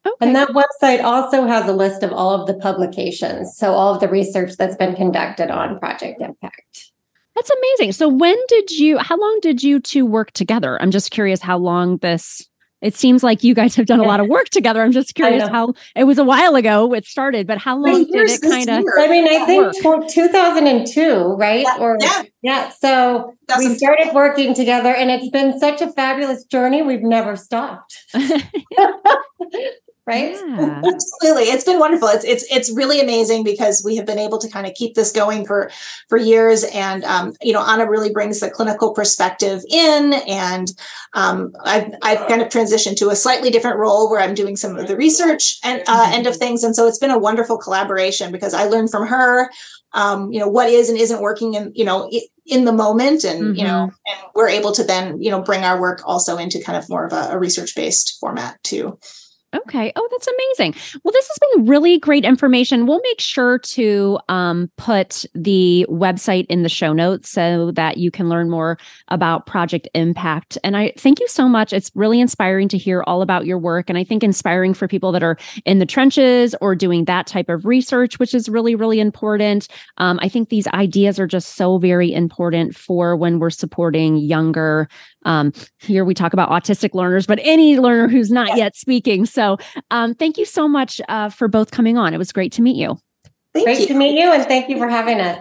Okay. 0.06 0.26
And 0.26 0.36
that 0.36 0.48
website 0.50 1.02
also 1.02 1.46
has 1.46 1.66
a 1.66 1.72
list 1.72 2.02
of 2.02 2.12
all 2.12 2.38
of 2.38 2.46
the 2.46 2.54
publications. 2.54 3.56
So, 3.56 3.72
all 3.72 3.94
of 3.94 4.00
the 4.00 4.08
research 4.08 4.56
that's 4.58 4.76
been 4.76 4.94
conducted 4.94 5.50
on 5.50 5.78
Project 5.78 6.20
Impact. 6.20 6.92
That's 7.34 7.50
amazing. 7.50 7.92
So, 7.92 8.08
when 8.08 8.36
did 8.48 8.70
you, 8.70 8.98
how 8.98 9.16
long 9.18 9.38
did 9.40 9.62
you 9.62 9.80
two 9.80 10.04
work 10.04 10.32
together? 10.32 10.80
I'm 10.80 10.90
just 10.90 11.10
curious 11.10 11.40
how 11.40 11.56
long 11.56 11.96
this 11.98 12.46
it 12.84 12.94
seems 12.94 13.22
like 13.22 13.42
you 13.42 13.54
guys 13.54 13.74
have 13.76 13.86
done 13.86 13.98
a 13.98 14.04
lot 14.04 14.20
of 14.20 14.28
work 14.28 14.50
together. 14.50 14.82
I'm 14.82 14.92
just 14.92 15.14
curious 15.14 15.48
how 15.48 15.72
it 15.96 16.04
was 16.04 16.18
a 16.18 16.24
while 16.24 16.54
ago 16.54 16.92
it 16.92 17.06
started, 17.06 17.46
but 17.46 17.56
how 17.56 17.78
long 17.78 18.04
did 18.04 18.28
it 18.28 18.42
kind 18.42 18.68
of? 18.68 18.84
I 18.98 19.08
mean, 19.08 19.26
I 19.26 19.46
think 19.46 19.82
work? 19.82 20.06
2002, 20.06 21.14
right? 21.32 21.62
Yeah. 21.62 21.78
Or 21.80 21.96
yeah, 21.98 22.22
yeah. 22.42 22.68
So 22.68 23.34
we 23.56 23.74
started 23.74 24.12
working 24.12 24.52
together, 24.52 24.90
and 24.90 25.10
it's 25.10 25.30
been 25.30 25.58
such 25.58 25.80
a 25.80 25.90
fabulous 25.92 26.44
journey. 26.44 26.82
We've 26.82 27.02
never 27.02 27.36
stopped. 27.36 27.96
right 30.06 30.32
yeah. 30.34 30.82
absolutely 30.92 31.44
it's 31.44 31.64
been 31.64 31.78
wonderful 31.78 32.08
it's 32.08 32.24
it's 32.24 32.44
it's 32.50 32.74
really 32.74 33.00
amazing 33.00 33.42
because 33.42 33.82
we 33.84 33.96
have 33.96 34.04
been 34.04 34.18
able 34.18 34.38
to 34.38 34.48
kind 34.48 34.66
of 34.66 34.74
keep 34.74 34.94
this 34.94 35.10
going 35.12 35.46
for 35.46 35.70
for 36.08 36.18
years 36.18 36.64
and 36.74 37.04
um, 37.04 37.32
you 37.42 37.52
know 37.52 37.64
anna 37.66 37.88
really 37.88 38.10
brings 38.10 38.40
the 38.40 38.50
clinical 38.50 38.92
perspective 38.92 39.62
in 39.70 40.14
and 40.28 40.72
um, 41.14 41.52
I've, 41.64 41.92
I've 42.02 42.26
kind 42.28 42.42
of 42.42 42.48
transitioned 42.48 42.96
to 42.96 43.10
a 43.10 43.16
slightly 43.16 43.50
different 43.50 43.78
role 43.78 44.10
where 44.10 44.20
i'm 44.20 44.34
doing 44.34 44.56
some 44.56 44.76
of 44.76 44.88
the 44.88 44.96
research 44.96 45.58
and 45.64 45.82
uh, 45.86 46.10
end 46.12 46.26
of 46.26 46.36
things 46.36 46.64
and 46.64 46.76
so 46.76 46.86
it's 46.86 46.98
been 46.98 47.10
a 47.10 47.18
wonderful 47.18 47.56
collaboration 47.58 48.32
because 48.32 48.54
i 48.54 48.64
learned 48.64 48.90
from 48.90 49.06
her 49.06 49.50
um, 49.94 50.32
you 50.32 50.40
know 50.40 50.48
what 50.48 50.68
is 50.68 50.90
and 50.90 50.98
isn't 50.98 51.22
working 51.22 51.54
in 51.54 51.72
you 51.74 51.84
know 51.84 52.10
in 52.46 52.64
the 52.64 52.72
moment 52.72 53.24
and 53.24 53.40
mm-hmm. 53.40 53.54
you 53.54 53.64
know 53.64 53.88
mm-hmm. 53.88 54.22
and 54.22 54.30
we're 54.34 54.48
able 54.48 54.72
to 54.72 54.84
then 54.84 55.20
you 55.22 55.30
know 55.30 55.40
bring 55.40 55.64
our 55.64 55.80
work 55.80 56.02
also 56.04 56.36
into 56.36 56.60
kind 56.60 56.76
of 56.76 56.88
more 56.90 57.06
of 57.06 57.12
a, 57.12 57.30
a 57.30 57.38
research 57.38 57.74
based 57.74 58.18
format 58.20 58.62
too 58.62 58.98
Okay. 59.54 59.92
Oh, 59.94 60.08
that's 60.10 60.26
amazing. 60.26 60.74
Well, 61.02 61.12
this 61.12 61.28
has 61.28 61.38
been 61.38 61.66
really 61.66 61.98
great 61.98 62.24
information. 62.24 62.86
We'll 62.86 63.00
make 63.02 63.20
sure 63.20 63.58
to 63.58 64.18
um, 64.28 64.70
put 64.76 65.24
the 65.34 65.86
website 65.88 66.46
in 66.48 66.62
the 66.62 66.68
show 66.68 66.92
notes 66.92 67.30
so 67.30 67.70
that 67.72 67.96
you 67.98 68.10
can 68.10 68.28
learn 68.28 68.50
more 68.50 68.78
about 69.08 69.46
Project 69.46 69.88
Impact. 69.94 70.58
And 70.64 70.76
I 70.76 70.92
thank 70.98 71.20
you 71.20 71.28
so 71.28 71.48
much. 71.48 71.72
It's 71.72 71.90
really 71.94 72.20
inspiring 72.20 72.68
to 72.68 72.78
hear 72.78 73.02
all 73.06 73.22
about 73.22 73.46
your 73.46 73.58
work. 73.58 73.88
And 73.88 73.98
I 73.98 74.04
think 74.04 74.24
inspiring 74.24 74.74
for 74.74 74.88
people 74.88 75.12
that 75.12 75.22
are 75.22 75.36
in 75.64 75.78
the 75.78 75.86
trenches 75.86 76.54
or 76.60 76.74
doing 76.74 77.04
that 77.04 77.26
type 77.26 77.48
of 77.48 77.64
research, 77.64 78.18
which 78.18 78.34
is 78.34 78.48
really, 78.48 78.74
really 78.74 79.00
important. 79.00 79.68
Um, 79.98 80.18
I 80.22 80.28
think 80.28 80.48
these 80.48 80.66
ideas 80.68 81.18
are 81.18 81.26
just 81.26 81.54
so 81.56 81.78
very 81.78 82.12
important 82.12 82.74
for 82.74 83.16
when 83.16 83.38
we're 83.38 83.50
supporting 83.50 84.16
younger 84.16 84.88
Um, 85.24 85.52
here 85.78 86.04
we 86.04 86.14
talk 86.14 86.32
about 86.32 86.50
autistic 86.50 86.94
learners, 86.94 87.26
but 87.26 87.38
any 87.42 87.78
learner 87.78 88.08
who's 88.08 88.30
not 88.30 88.56
yet 88.56 88.76
speaking. 88.76 89.26
So 89.26 89.58
um, 89.90 90.14
thank 90.14 90.38
you 90.38 90.44
so 90.44 90.68
much 90.68 91.00
uh, 91.08 91.28
for 91.28 91.48
both 91.48 91.70
coming 91.70 91.96
on. 91.96 92.14
It 92.14 92.18
was 92.18 92.32
great 92.32 92.52
to 92.52 92.62
meet 92.62 92.76
you. 92.76 92.98
Thank 93.52 93.66
great 93.66 93.80
you. 93.80 93.86
to 93.88 93.94
meet 93.94 94.18
you, 94.18 94.32
and 94.32 94.44
thank 94.44 94.68
you 94.68 94.78
for 94.78 94.88
having 94.88 95.20
us. 95.20 95.38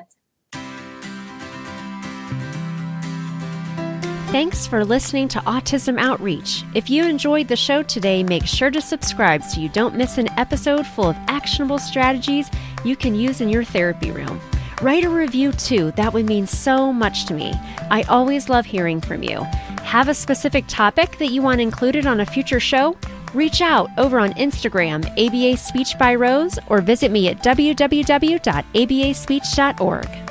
Thanks 4.33 4.65
for 4.65 4.83
listening 4.83 5.27
to 5.27 5.39
Autism 5.41 5.99
Outreach. 5.99 6.63
If 6.73 6.89
you 6.89 7.03
enjoyed 7.03 7.47
the 7.47 7.55
show 7.55 7.83
today, 7.83 8.23
make 8.23 8.47
sure 8.47 8.71
to 8.71 8.81
subscribe 8.81 9.43
so 9.43 9.61
you 9.61 9.69
don't 9.69 9.95
miss 9.95 10.17
an 10.17 10.27
episode 10.39 10.87
full 10.87 11.09
of 11.09 11.15
actionable 11.27 11.77
strategies 11.77 12.49
you 12.83 12.95
can 12.95 13.13
use 13.13 13.41
in 13.41 13.49
your 13.49 13.63
therapy 13.63 14.09
room. 14.09 14.41
Write 14.81 15.03
a 15.03 15.09
review 15.09 15.51
too, 15.51 15.91
that 15.91 16.13
would 16.13 16.25
mean 16.25 16.47
so 16.47 16.91
much 16.91 17.25
to 17.27 17.35
me. 17.35 17.53
I 17.91 18.01
always 18.09 18.49
love 18.49 18.65
hearing 18.65 19.01
from 19.01 19.21
you. 19.21 19.45
Have 19.83 20.09
a 20.09 20.13
specific 20.13 20.65
topic 20.67 21.17
that 21.19 21.27
you 21.27 21.41
want 21.41 21.61
included 21.61 22.05
on 22.07 22.19
a 22.19 22.25
future 22.25 22.59
show? 22.59 22.97
Reach 23.33 23.61
out 23.61 23.89
over 23.97 24.19
on 24.19 24.33
Instagram, 24.33 25.05
ABA 25.17 25.55
Speech 25.57 25.97
by 25.99 26.15
Rose, 26.15 26.59
or 26.67 26.81
visit 26.81 27.11
me 27.11 27.29
at 27.29 27.41
www.abaspeech.org. 27.43 30.22